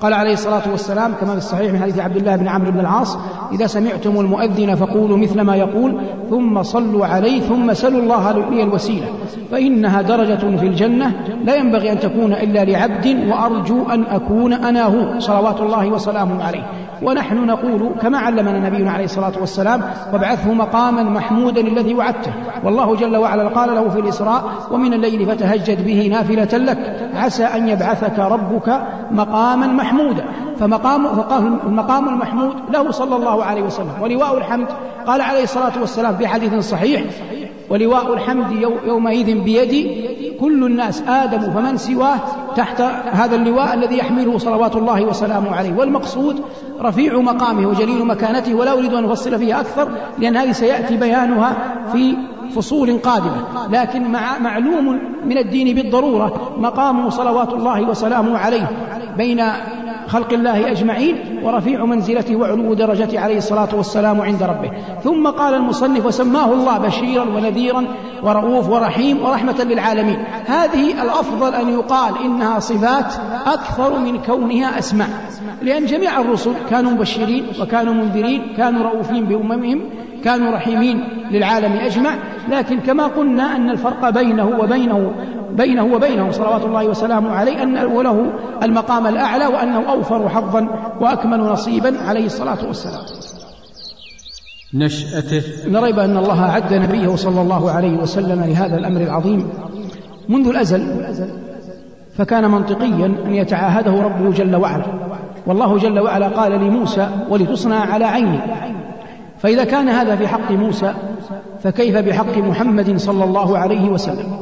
[0.02, 3.18] قال عليه الصلاة والسلام كما في الصحيح من حديث عبد الله بن عمرو بن العاص
[3.52, 9.08] إذا سمعتم المؤذن فقولوا مثل ما يقول ثم صلوا عليه ثم سلوا الله لي الوسيلة.
[9.52, 11.12] فإنها درجة في الجنة
[11.44, 16.64] لا ينبغي أن تكون إلا لعبد وأرجو أن أكون أنا هو صلوات الله وسلامه عليه.
[17.04, 19.82] ونحن نقول كما علمنا نبينا عليه الصلاة والسلام
[20.14, 22.34] وابعثه مقاما محمودا الذي وعدته.
[22.64, 27.68] والله جل وعلا قال له في الإسراء ومن الليل فتهجد به نافلة لك عسى أن
[27.68, 28.82] يبعثك ربك
[29.12, 29.87] مقاما محمودا.
[30.60, 33.92] فمقام فقال المقام المحمود له صلى الله عليه وسلم.
[34.02, 34.68] ولواء الحمد
[35.08, 37.04] قال عليه الصلاة والسلام في حديث صحيح
[37.70, 38.52] ولواء الحمد
[38.86, 40.08] يومئذ بيدي
[40.40, 42.18] كل الناس آدم فمن سواه
[42.56, 42.82] تحت
[43.12, 45.74] هذا اللواء الذي يحمله صلوات الله وسلامه عليه.
[45.78, 46.42] والمقصود
[46.82, 51.58] رفيع مقامه وجليل مكانته ولا أريد أن أفصل فيها أكثر لأن هذه سيأتي بيانها
[51.92, 52.18] في
[52.56, 53.68] فصول قادمة.
[53.72, 58.72] لكن مع معلوم من الدين بالضرورة مقامه صلوات الله وسلامه عليه
[59.18, 59.42] بين
[60.08, 64.72] خلق الله أجمعين ورفيع منزلته وعلو درجته عليه الصلاة والسلام عند ربه.
[65.04, 67.86] ثم قال المصنف وسماه الله بشيرا ونذيرا
[68.24, 70.24] ورؤوف ورحيم ورحمة للعالمين.
[70.46, 73.14] هذه الأفضل أن يقال إنها صفات
[73.46, 75.10] أكثر من كونها أسماء.
[75.62, 79.82] لأن جميع الرسل كانوا مبشرين وكانوا منذرين كانوا رؤوفين بأممهم
[80.24, 82.12] كانوا رحيمين للعالم أجمع.
[82.50, 85.12] لكن كما قلنا أن الفرق بينه وبينه
[85.52, 88.32] بينه وبينهم صلوات الله وسلامه عليه أن له
[88.64, 90.68] المقام الأعلى وأنه أوفر حظا
[91.02, 93.02] وأكمل نصيبا عليه الصلاة والسلام.
[94.74, 95.44] نشأته.
[95.68, 99.50] لا ريب أن الله أعد نبيه صلى الله عليه وسلم لهذا الأمر العظيم.
[100.30, 100.82] منذ الأزل
[102.18, 104.86] فكان منطقيا أن يتعاهده ربه جل وعلا.
[105.48, 108.40] والله جل وعلا قال لموسى ولتصنع على عيني.
[109.40, 110.94] فإذا كان هذا في حق موسى
[111.64, 114.38] فكيف بحق محمد صلى الله عليه وسلم؟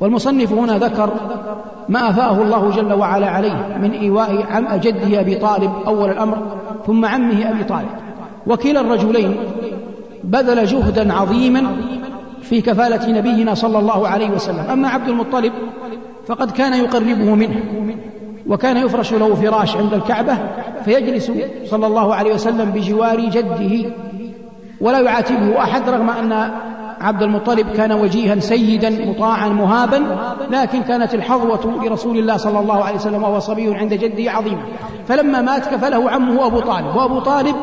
[0.00, 1.10] والمصنف هنا ذكر
[1.92, 6.38] ما أفاءه الله جل وعلا عليه من إيواء عم جده أبي طالب أول الأمر
[6.86, 7.88] ثم عمه أبي طالب.
[8.46, 9.36] وكلا الرجلين
[10.24, 11.76] بذل جهدا عظيما
[12.42, 14.64] في كفالة نبينا صلى الله عليه وسلم.
[14.72, 15.52] أما عبد المطلب
[16.26, 17.56] فقد كان يقربه منه
[18.46, 20.38] وكان يفرش له فراش عند الكعبة
[20.84, 21.32] فيجلس
[21.64, 23.90] صلى الله عليه وسلم بجوار جده
[24.80, 26.50] ولا يعاتبه أحد رغم أن
[27.02, 30.06] عبد المطلب كان وجيها سيدا مطاعا مهابا
[30.50, 34.62] لكن كانت الحظوة لرسول الله صلى الله عليه وسلم وهو صبي عند جده عظيمة.
[35.08, 37.56] فلما مات كفله عمه أبو طالب وأبو طالب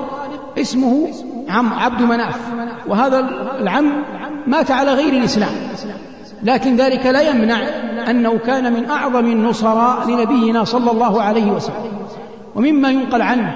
[0.58, 1.08] اسمه
[1.50, 2.40] عم عبد مناف.
[2.88, 3.20] وهذا
[3.60, 4.04] العم
[4.48, 5.52] مات على غير الإسلام.
[6.44, 7.60] لكن ذلك لا يمنع
[8.10, 11.92] أنه كان من أعظم النصراء لنبينا صلى الله عليه وسلم.
[12.56, 13.56] ومما ينقل عنه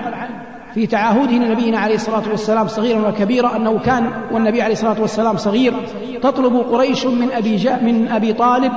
[0.73, 5.73] في تعاهده لنبينا عليه الصلاة والسلام صغيرا وكبيرا أنه كان والنبي عليه الصلاة والسلام صغير.
[6.21, 8.71] تطلب قريش من أبي جاء من أبي طالب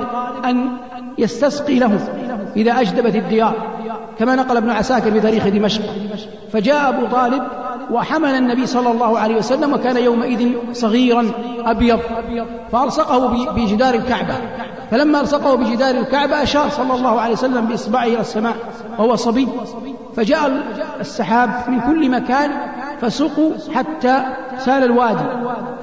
[0.45, 0.69] أن
[1.17, 1.99] يستسقي له
[2.55, 3.53] إذا أجدبت الديار
[4.19, 5.81] كما نقل ابن عساكر في تاريخ دمشق.
[6.53, 7.43] فجاء أبو طالب
[7.91, 11.31] وحمل النبي صلى الله عليه وسلم وكان يومئذ صغيرا
[11.65, 11.99] أبيض
[12.71, 14.35] فألصقه بجدار الكعبة.
[14.91, 18.55] فلما ألصقه بجدار الكعبة أشار صلى الله عليه وسلم بإصبعه إلى السماء
[18.99, 19.47] وهو صبي.
[20.17, 20.63] فجاء
[20.99, 22.51] السحاب من كل مكان
[23.01, 24.19] فسقوا حتى
[24.57, 25.25] سال الوادي.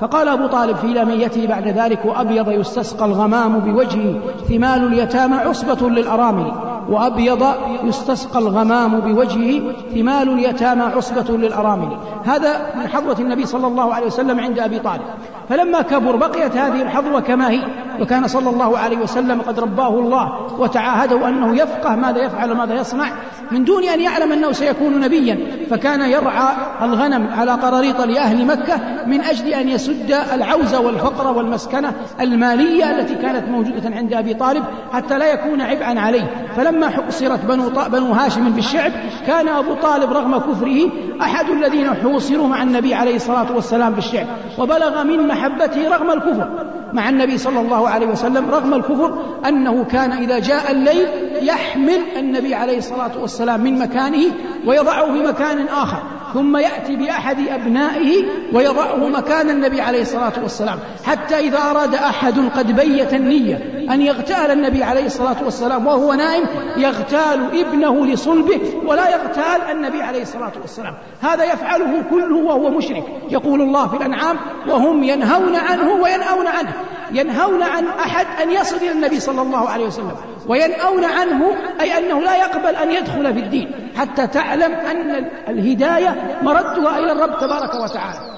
[0.00, 6.52] فقال أبو طالب في لاميته بعد ذلك وأبيض يستسقى الغمام بوجهه ثمال اليتامى عصبة للأرامل.
[6.88, 7.46] وأبيض
[7.84, 11.96] يستسقى الغمام بوجهه ثمال اليتامى عصبة للأرامل.
[12.24, 15.02] هذا من حظوة النبي صلى الله عليه وسلم عند أبي طالب.
[15.48, 17.60] فلما كبر بقيت هذه الحظوة كما هي
[18.00, 23.08] وكان صلى الله عليه وسلم قد رباه الله وتعاهده أنه يفقه ماذا يفعل وماذا يصنع
[23.50, 25.38] من دون أن يعلم أنه سيكون نبيا
[25.70, 33.00] فكان يرعى الغنم على قراريط لأهل مكة من أجل أن يسد العوز والفقر والمسكنة المالية
[33.00, 36.48] التي كانت موجودة عند أبي طالب حتى لا يكون عبئا عليه.
[36.56, 38.92] فلما حصرت بنو, بنو هاشم بالشعب
[39.26, 40.90] كان أبو طالب رغم كفره
[41.22, 44.26] أحد الذين حوصروا مع النبي عليه الصلاة والسلام بالشعب
[44.58, 46.48] وبلغ من محبته رغم الكفر.
[46.92, 49.18] مع النبي صلى الله عليه وسلم رغم الكفر
[49.48, 51.06] أنه كان إذا جاء الليل
[51.42, 54.24] يحمل النبي عليه الصلاة والسلام من مكانه
[54.66, 56.02] ويضعه في مكان آخر
[56.34, 60.78] ثم يأتي بأحد أبنائه ويضعه مكان النبي عليه الصلاة والسلام.
[61.04, 66.44] حتى إذا أراد أحد قد بيت النية أن يغتال النبي عليه الصلاة والسلام وهو نائم
[66.76, 70.94] يغتال ابنه لصلبه ولا يغتال النبي عليه الصلاة والسلام.
[71.20, 73.04] هذا يفعله كله وهو مشرك.
[73.30, 74.36] يقول الله في الأنعام
[74.68, 76.72] وهم ينهون عنه وينأون عنه.
[77.12, 80.16] ينهون عن أحد أن يصل إلى النبي صلى الله عليه وسلم.
[80.48, 81.44] وينأون عنه
[81.80, 83.70] أي أنه لا يقبل أن يدخل في الدين.
[83.96, 88.34] حتى تعلم أن الهداية مردها إلى الرب تبارك وتعالى.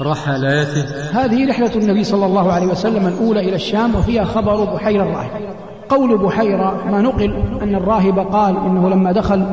[0.00, 5.30] رحلاته هذه رحلة النبي صلى الله عليه وسلم الأولى إلى الشام وفيها خبر بحير الراهب
[5.88, 9.46] قول بحيرة ما نقل أن الراهب قال إنه لما دخل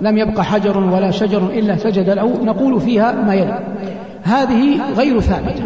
[0.00, 3.58] لم يبق حجر ولا شجر إلا سجد له نقول فيها ما يلي.
[4.22, 5.64] هذه غير ثابتة.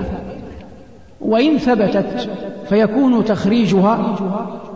[1.20, 2.28] وإن ثبتت
[2.68, 4.16] فيكون تخريجها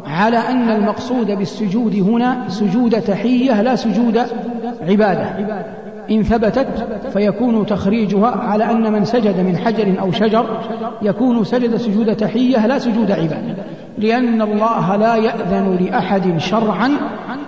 [0.06, 4.20] على أن المقصود بالسجود هنا سجود تحية لا سجود
[4.82, 5.26] عبادة.
[6.10, 6.68] إن ثبتت
[7.12, 10.46] فيكون تخريجها على أن من سجد من حجر أو شجر
[11.02, 13.56] يكون سجد سجود تحية لا سجود عبادة
[13.98, 16.90] لأن الله لا يأذن لأحد شرعا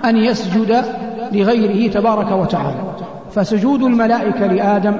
[0.04, 0.84] أن يسجد
[1.32, 2.76] لغيره تبارك وتعالى.
[3.30, 4.94] فسجود الملائكة لآدم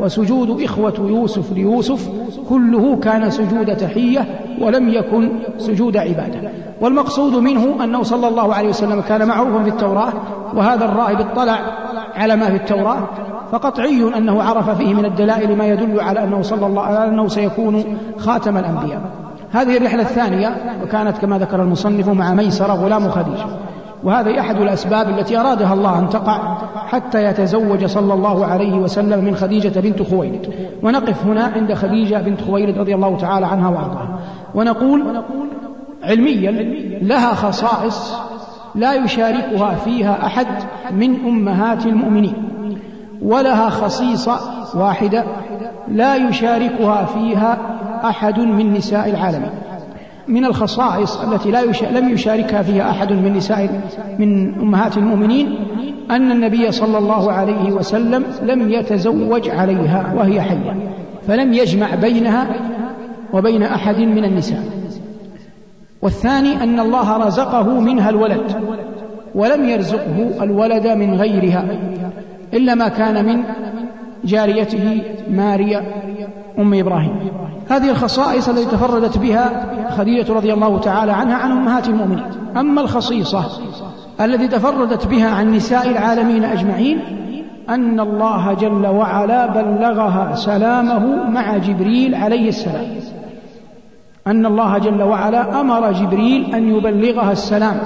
[0.00, 2.08] وسجود إخوة يوسف ليوسف
[2.48, 4.26] كله كان سجود تحية
[4.60, 6.50] ولم يكن سجود عبادة.
[6.80, 10.12] والمقصود منه أنه صلى الله عليه وسلم كان معروفا في التوراة
[10.54, 11.83] وهذا الراهب اطلع
[12.16, 13.08] على ما في التوراة
[13.52, 17.84] فقطعي أنه عرف فيه من الدلائل ما يدل على أنه صلى الله عليه أنه سيكون
[18.18, 19.00] خاتم الأنبياء.
[19.52, 23.46] هذه الرحلة الثانية وكانت كما ذكر المصنف مع ميسرة غلام خديجة
[24.04, 26.58] وهذه أحد الأسباب التي أرادها الله أن تقع
[26.88, 30.54] حتى يتزوج صلى الله عليه وسلم من خديجة بنت خويلد.
[30.82, 34.18] ونقف هنا عند خديجة بنت خويلد رضي الله تعالى عنها وأرضاها.
[34.54, 35.22] ونقول
[36.02, 36.50] علميا
[37.02, 38.23] لها خصائص
[38.74, 40.46] لا يشاركها فيها أحد
[40.90, 42.34] من أمهات المؤمنين
[43.22, 44.40] ولها خصيصة
[44.74, 45.24] واحدة
[45.88, 47.58] لا يشاركها فيها
[48.04, 49.50] أحد من نساء العالمين.
[50.28, 51.82] من الخصائص التي لا يش...
[51.82, 53.80] لم يشاركها فيها أحد من نساء
[54.18, 55.58] من أمهات المؤمنين
[56.10, 60.76] أن النبي صلى الله عليه وسلم لم يتزوج عليها وهي حية
[61.26, 62.46] فلم يجمع بينها
[63.32, 64.83] وبين أحد من النساء.
[66.04, 68.40] والثاني أن الله رزقه منها الولد
[69.34, 71.64] ولم يرزقه الولد من غيرها
[72.54, 73.42] إلا ما كان من
[74.24, 75.82] جاريته ماريا
[76.58, 77.30] أم إبراهيم.
[77.68, 82.26] هذه الخصائص التي تفردت بها خديجة رضي الله تعالى عنها عن أمهات المؤمنين.
[82.56, 83.44] أما الخصيصة
[84.20, 87.00] التي تفردت بها عن نساء العالمين أجمعين
[87.68, 92.86] أن الله جل وعلا بلغها سلامه مع جبريل عليه السلام.
[94.26, 97.76] أن الله جل وعلا أمر جبريل أن يبلغها السلام.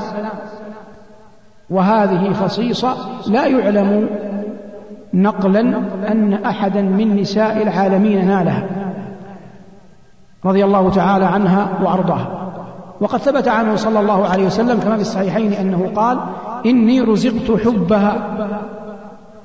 [1.70, 2.94] وهذه خصيصة
[3.26, 4.08] لا يعلم
[5.14, 5.60] نقلا
[6.12, 8.66] أن أحدا من نساء العالمين نالها.
[10.44, 12.52] رضي الله تعالى عنها وأرضاها.
[13.00, 16.18] وقد ثبت عنه صلى الله عليه وسلم كما في الصحيحين أنه قال
[16.66, 18.16] إني رزقت حبها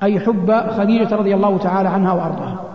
[0.04, 2.73] أي حب خديجة رضي الله تعالى عنها وأرضاها.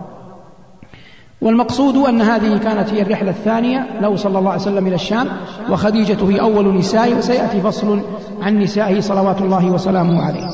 [1.41, 5.27] والمقصود أن هذه كانت هي الرحلة الثانية له صلى الله عليه وسلم إلى الشام
[5.69, 8.01] وخديجة هي أول نسائه وسيأتي فصل
[8.41, 10.49] عن نسائه صلوات الله وسلامه عليه.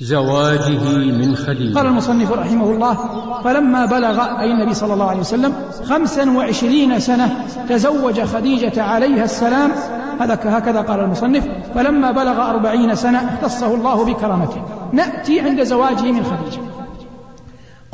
[0.00, 1.74] زواجه من خديجة.
[1.74, 2.98] قال المصنف رحمه الله
[3.44, 5.52] فلما بلغ أي النبي صلى الله عليه وسلم
[5.84, 9.70] خمسا وعشرين سنة تزوج خديجة عليها السلام
[10.20, 14.62] هكذا قال المصنف فلما بلغ أربعين سنة اختصه الله بكرامته.
[14.92, 16.65] نأتي عند زواجه من خديجة.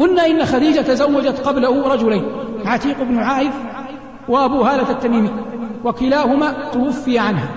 [0.03, 2.25] قلنا إن خديجة تزوجت قبله رجلين
[2.65, 3.53] عتيق بن عائف
[4.29, 5.31] وأبو هالة التميمي
[5.85, 7.49] وكلاهما توفي عنها.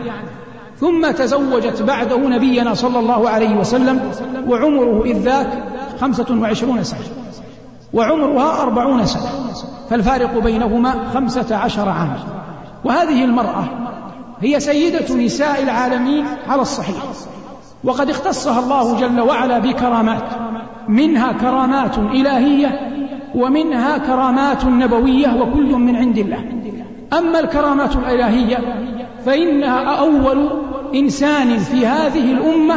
[0.77, 4.11] ثم تزوجت بعده نبينا صلى الله عليه وسلم
[4.47, 5.63] وعمره إذ ذاك
[6.01, 6.99] خمسة وعشرون سنة.
[7.93, 9.29] وعمرها أربعون سنة
[9.89, 12.19] فالفارق بينهما خمسة عشر عاما.
[12.83, 13.63] وهذه المرأة
[14.39, 17.03] هي سيدة نساء العالمين على الصحيح
[17.83, 20.23] وقد اختصها الله جل وعلا بكرامات.
[20.87, 22.79] منها كرامات إلهية
[23.35, 26.39] ومنها كرامات نبوية وكل من عند الله.
[27.19, 28.57] أما الكرامات الإلهية
[29.25, 30.49] فإنها أول
[30.95, 32.75] إنسان في هذه الأمة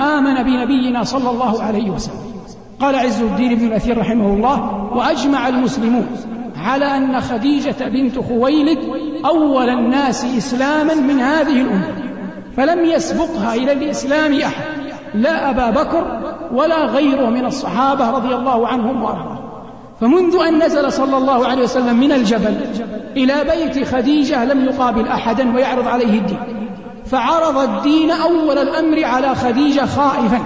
[0.00, 2.30] آمن بنبينا صلى الله عليه وسلم.
[2.80, 6.06] قال عز الدين بن الأثير رحمه الله وأجمع المسلمون
[6.56, 8.78] على أن خديجة بنت خويلد
[9.24, 11.94] أول الناس إسلاما من هذه الأمة
[12.56, 14.64] فلم يسبقها إلى الإسلام أحد
[15.14, 19.50] لا أبا بكر ولا غيره من الصحابة رضي الله عنهم وأرضاهم.
[20.00, 22.54] فمنذ أن نزل صلى الله عليه وسلم من الجبل
[23.16, 26.40] إلى بيت خديجة لم يقابل أحدا ويعرض عليه الدين.
[27.06, 30.38] فعرض الدين أول الأمر على خديجة خائفا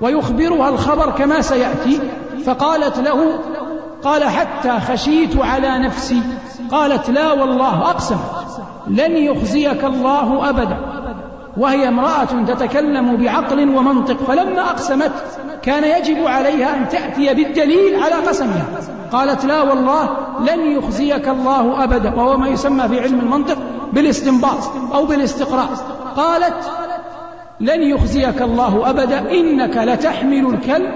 [0.00, 2.00] ويخبرها الخبر كما سيأتي.
[2.44, 3.38] فقالت له
[4.04, 6.20] قال حتى خشيت على نفسي.
[6.70, 8.18] قالت لا والله أقسم
[8.86, 10.95] لن يخزيك الله أبدا.
[11.56, 15.12] وهي امرأة تتكلم بعقل ومنطق فلما أقسمت
[15.62, 18.64] كان يجب عليها أن تأتي بالدليل على قسمها.
[19.12, 23.58] قالت لا والله لن يخزيك الله أبدا وهو ما يسمى في علم المنطق
[23.92, 24.58] بالاستنباط
[24.94, 25.68] أو بالاستقراء.
[26.16, 26.85] قالت
[27.60, 30.90] لن يخزيك الله أبدا إنك لتحمل الكلب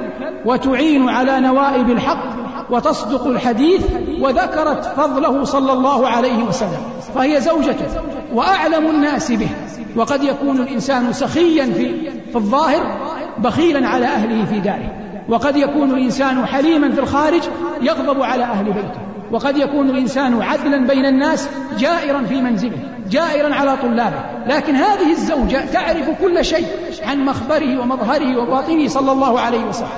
[0.44, 2.24] وتعين على نوائب الحق
[2.70, 3.86] وتصدق الحديث
[4.20, 6.80] وذكرت فضله صلى الله عليه وسلم.
[7.14, 7.86] فهي زوجته
[8.34, 9.48] وأعلم الناس به
[9.96, 12.96] وقد يكون الإنسان سخيا في, في الظاهر
[13.38, 14.92] بخيلا على أهله في داره
[15.28, 17.42] وقد يكون الإنسان حليما في الخارج
[17.82, 19.09] يغضب على أهل بيته.
[19.32, 22.76] وقد يكون الإنسان عدلا بين الناس جائرا في منزله
[23.10, 24.24] جائرا على طلابه.
[24.46, 26.66] لكن هذه الزوجة تعرف كل شيء
[27.06, 29.88] عن مخبره ومظهره وباطنه صلى الله عليه وسلم.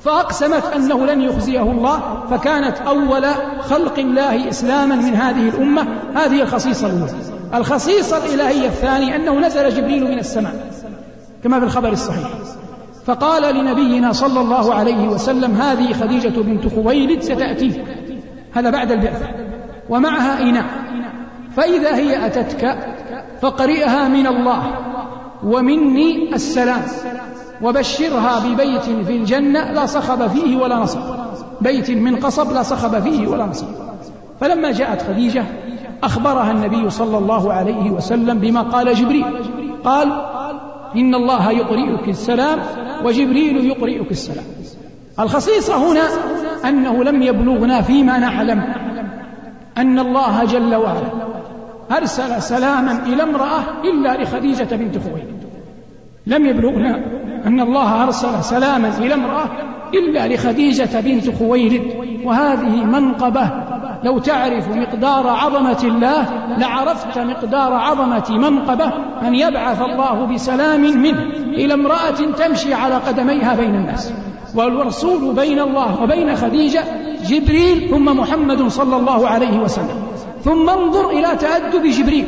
[0.00, 3.24] فأقسمت أنه لن يخزيه الله فكانت أول
[3.60, 5.86] خلق الله إسلاما من هذه الأمة.
[6.14, 7.12] هذه الخصيصة الأولى.
[7.54, 10.54] الخصيصة الإلهية الثانية أنه نزل جبريل من السماء
[11.44, 12.28] كما في الخبر الصحيح.
[13.06, 17.84] فقال لنبينا صلى الله عليه وسلم هذه خديجة بنت خويلد ستأتيك.
[18.54, 19.26] هذا بعد البعثة
[19.88, 20.64] ومعها إناء
[21.56, 22.78] فإذا هي أتتك
[23.42, 24.62] فقرئها من الله.
[25.44, 26.82] ومني السلام.
[27.62, 31.00] وبشرها ببيت في الجنة لا صخب فيه ولا نصب.
[31.60, 33.66] بيت من قصب لا صخب فيه ولا نصب.
[34.40, 35.44] فلما جاءت خديجة
[36.02, 39.24] أخبرها النبي صلى الله عليه وسلم بما قال جبريل.
[39.84, 40.12] قال
[40.96, 42.58] إن الله يقرئك السلام
[43.04, 44.44] وجبريل يقرئك السلام.
[45.20, 46.02] الخصيصة هنا
[46.68, 48.62] أنه لم يبلغنا فيما نعلم
[49.78, 51.12] أن الله جل وعلا
[51.96, 55.42] أرسل سلاما إلى امرأة إلا لخديجة بنت خويلد.
[56.26, 56.96] لم يبلغنا
[57.46, 59.44] أن الله أرسل سلاما إلى امرأة
[59.94, 61.82] إلا لخديجة بنت خويلد.
[62.24, 63.50] وهذه منقبة.
[64.04, 68.92] لو تعرف مقدار عظمة الله لعرفت مقدار عظمة منقبة
[69.22, 71.22] أن يبعث الله بسلام منه
[71.54, 74.12] إلى امرأة تمشي على قدميها بين الناس.
[74.54, 76.84] والرسول بين الله وبين خديجة
[77.28, 80.02] جبريل ثم محمد صلى الله عليه وسلم.
[80.44, 82.26] ثم انظر إلى تأدب جبريل.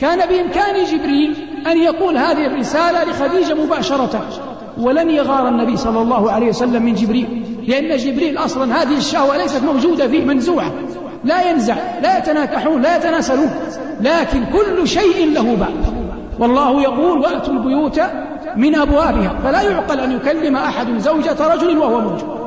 [0.00, 1.36] كان بإمكان جبريل
[1.66, 4.28] أن يقول هذه الرسالة لخديجة مباشرة
[4.78, 9.62] ولن يغار النبي صلى الله عليه وسلم من جبريل لأن جبريل أصلا هذه الشهوة ليست
[9.62, 10.72] موجودة فيه منزوعة
[11.24, 13.50] لا ينزع لا يتناكحون لا يتناسلون
[14.00, 15.74] لكن كل شيء له باب.
[16.38, 18.00] والله يقول وأتوا البيوت
[18.56, 22.46] من أبوابها فلا يعقل أن يكلم أحد زوجة رجل وهو موجود.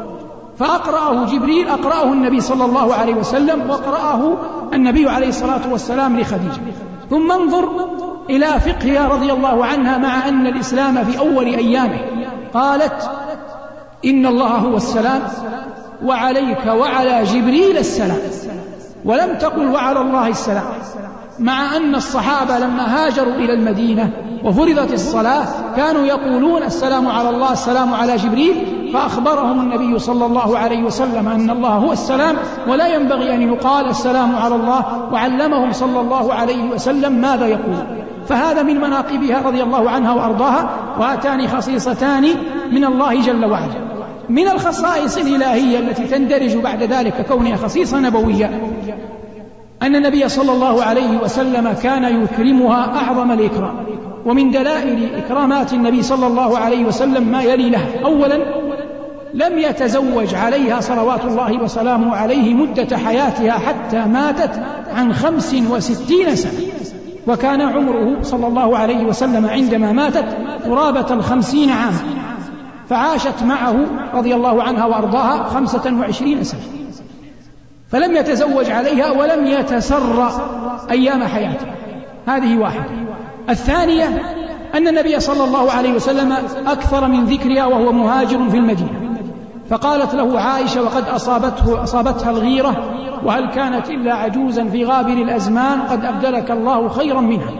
[0.57, 4.37] فأقرأه جبريل أقرأه النبي صلى الله عليه وسلم وقرأه
[4.73, 6.61] النبي عليه الصلاة والسلام لخديجة.
[7.09, 7.69] ثم انظر
[8.29, 11.99] إلى فقهها رضي الله عنها مع أن الإسلام في أول أيامه.
[12.53, 13.09] قالت
[14.05, 15.21] إن الله هو السلام
[16.03, 18.19] وعليك وعلى جبريل السلام
[19.05, 20.63] ولم تقل وعلى الله السلام.
[21.39, 24.11] مع أن الصحابة لما هاجروا إلى المدينة
[24.43, 28.55] وفرضت الصلاة كانوا يقولون السلام على الله السلام على جبريل
[28.93, 32.35] فأخبرهم النبي صلى الله عليه وسلم أن الله هو السلام
[32.67, 37.75] ولا ينبغي أن يقال السلام على الله وعلمهم صلى الله عليه وسلم ماذا يقول.
[38.27, 40.69] فهذا من مناقبها رضي الله عنها وأرضاها
[40.99, 42.25] وآتاني خصيصتان
[42.71, 43.89] من الله جل وعلا.
[44.29, 48.61] من الخصائص الإلهية التي تندرج بعد ذلك كونها خصيصة نبوية.
[49.83, 53.75] أن النبي صلى الله عليه وسلم كان يكرمها أعظم الإكرام.
[54.25, 57.85] ومن دلائل إكرامات النبي صلى الله عليه وسلم ما يلي له.
[58.05, 58.39] أولا
[59.33, 64.51] لم يتزوج عليها صلوات الله وسلامه عليه مدة حياتها حتى ماتت
[64.95, 66.51] عن خمس وستين سنة.
[67.27, 70.25] وكان عمره صلى الله عليه وسلم عندما ماتت
[70.65, 71.99] قرابة الخمسين عاما.
[72.89, 73.75] فعاشت معه
[74.13, 76.61] رضي الله عنها وأرضاها خمسة وعشرين سنة.
[77.91, 80.29] فلم يتزوج عليها ولم يتسر
[80.91, 81.65] أيام حياته.
[82.27, 82.85] هذه واحدة.
[83.49, 84.21] الثانية
[84.75, 86.33] أن النبي صلى الله عليه وسلم
[86.67, 89.19] أكثر من ذكرها وهو مهاجر في المدينة.
[89.69, 92.75] فقالت له عائشة وقد أصابته أصابتها الغيرة
[93.25, 97.51] وهل كانت إلا عجوزا في غابر الأزمان قد أبدلك الله خيرا منها.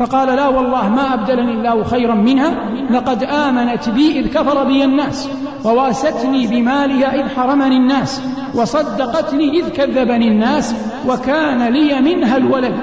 [0.00, 2.54] فقال لا والله ما أبدلني الله خيرا منها
[2.90, 5.28] لقد آمنت بي إذ كفر بي الناس
[5.64, 8.22] ووأستني بمالها إذ حرمني الناس
[8.54, 10.74] وصدقتني إذ كذبني الناس
[11.08, 12.74] وكان لي منها الولد.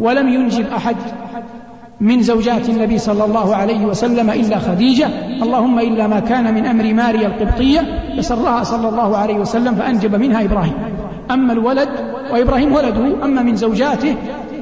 [0.00, 0.96] ولم ينجب أحد
[2.00, 5.08] من زوجات النبي صلى الله عليه وسلم إلا خديجة.
[5.42, 7.80] اللهم إلا ما كان من أمر ماريا القبطية
[8.18, 10.74] فسرها صلى الله عليه وسلم فأنجب منها إبراهيم.
[11.30, 11.88] أما الولد
[12.32, 14.16] وإبراهيم ولده أما من زوجاته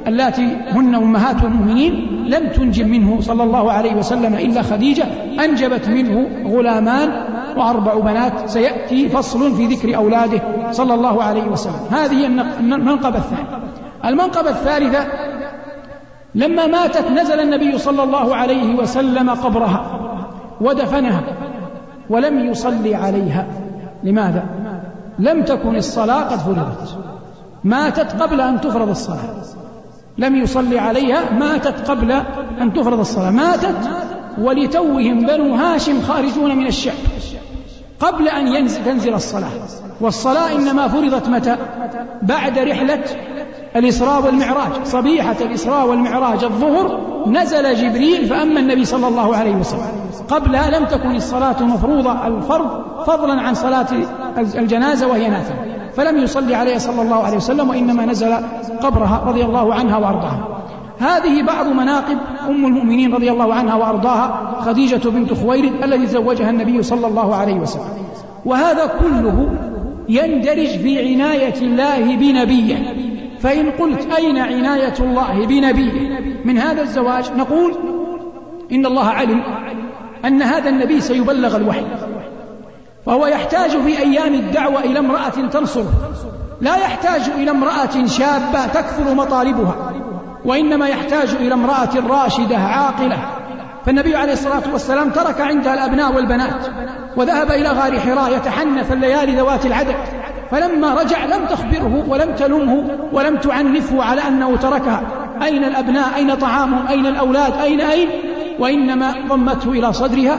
[0.07, 5.05] اللاتي هن أمهات المؤمنين لم تنجب منه صلى الله عليه وسلم إلا خديجة
[5.45, 7.11] أنجبت منه غلامان
[7.57, 11.81] وأربع بنات سيأتي فصل في ذكر أولاده صلى الله عليه وسلم.
[11.91, 12.27] هذه
[12.61, 13.59] المنقبة الثانية.
[14.05, 15.07] المنقبة الثالثة
[16.35, 20.01] لما ماتت نزل النبي صلى الله عليه وسلم قبرها
[20.61, 21.23] ودفنها
[22.11, 23.47] ولم يصلي عليها.
[24.03, 24.45] لماذا؟
[25.19, 26.99] لم تكن الصلاة قد فرضت.
[27.65, 29.35] ماتت قبل أن تفرض الصلاة.
[30.19, 32.13] لم يصلي عليها ماتت قبل
[32.61, 33.31] أن تفرض الصلاة.
[33.31, 33.91] ماتت
[34.39, 36.95] ولتوهم بنو هاشم خارجون من الشعب
[38.01, 38.47] قبل أن
[38.85, 39.51] تنزل الصلاة.
[40.01, 41.57] والصلاة إنما فرضت متى؟
[42.23, 43.05] بعد رحلة
[43.77, 44.73] الإسراء والمعراج.
[44.85, 49.87] صبيحة الإسراء والمعراج الظهر نزل جبريل فأما النبي صلى الله عليه وسلم.
[50.29, 53.87] قبلها لم تكن الصلاة مفروضة الفرض فضلا عن صلاة
[54.39, 55.57] الجنازة وهي نافلة.
[55.97, 58.35] فلم يصلي عليه صلى الله عليه وسلم وإنما نزل
[58.83, 60.49] قبرها رضي الله عنها وأرضاها.
[60.99, 62.19] هذه بعض مناقب
[62.49, 67.55] أم المؤمنين رضي الله عنها وأرضاها خديجة بنت خويلد الذي زوجها النبي صلى الله عليه
[67.55, 67.89] وسلم.
[68.45, 69.49] وهذا كله
[70.09, 72.95] يندرج في عناية الله بنبيه.
[73.41, 77.75] فإن قلت أين عناية الله بنبيه؟ من هذا الزواج نقول
[78.73, 79.43] إن الله علم
[80.25, 81.85] أن هذا النبي سيبلغ الوحي.
[83.07, 85.93] فهو يحتاج في أيام الدعوة إلى امرأة تنصره.
[86.61, 89.93] لا يحتاج إلى امرأة شابة تكثر مطالبها
[90.45, 93.44] وإنما يحتاج إلى امرأة راشدة عاقلة.
[93.87, 96.67] فالنبي عليه الصلاة والسلام ترك عندها الأبناء والبنات
[97.17, 99.95] وذهب إلى غار حراء يتحنث الليالي ذوات العدد
[100.51, 105.03] فلما رجع لم تخبره ولم تلمه ولم تعنفه على أنه تركها.
[105.43, 108.09] أين الأبناء؟ أين طعامهم؟ أين الأولاد؟ أين أين؟
[108.59, 110.39] وإنما ضمته إلى صدرها.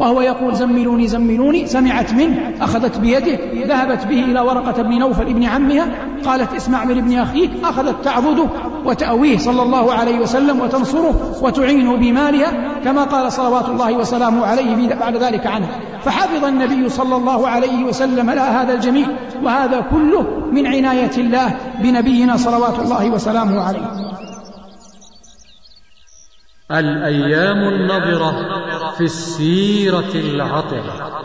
[0.00, 5.44] وهو يقول زملوني زملوني سمعت منه أخذت بيده ذهبت به إلى ورقة بن نوفل ابن
[5.44, 5.86] عمها
[6.24, 8.46] قالت اسمع من ابن أخيك أخذت تعضده
[8.84, 15.16] وتأويه صلى الله عليه وسلم وتنصره وتعينه بمالها كما قال صلوات الله وسلامه عليه بعد
[15.16, 15.66] ذلك عنه.
[16.04, 19.06] فحفظ النبي صلى الله عليه وسلم لها هذا الجميل
[19.42, 24.09] وهذا كله من عناية الله بنبينا صلوات الله وسلامه عليه.
[26.72, 31.22] الأيام النضرة في السيرة العطرة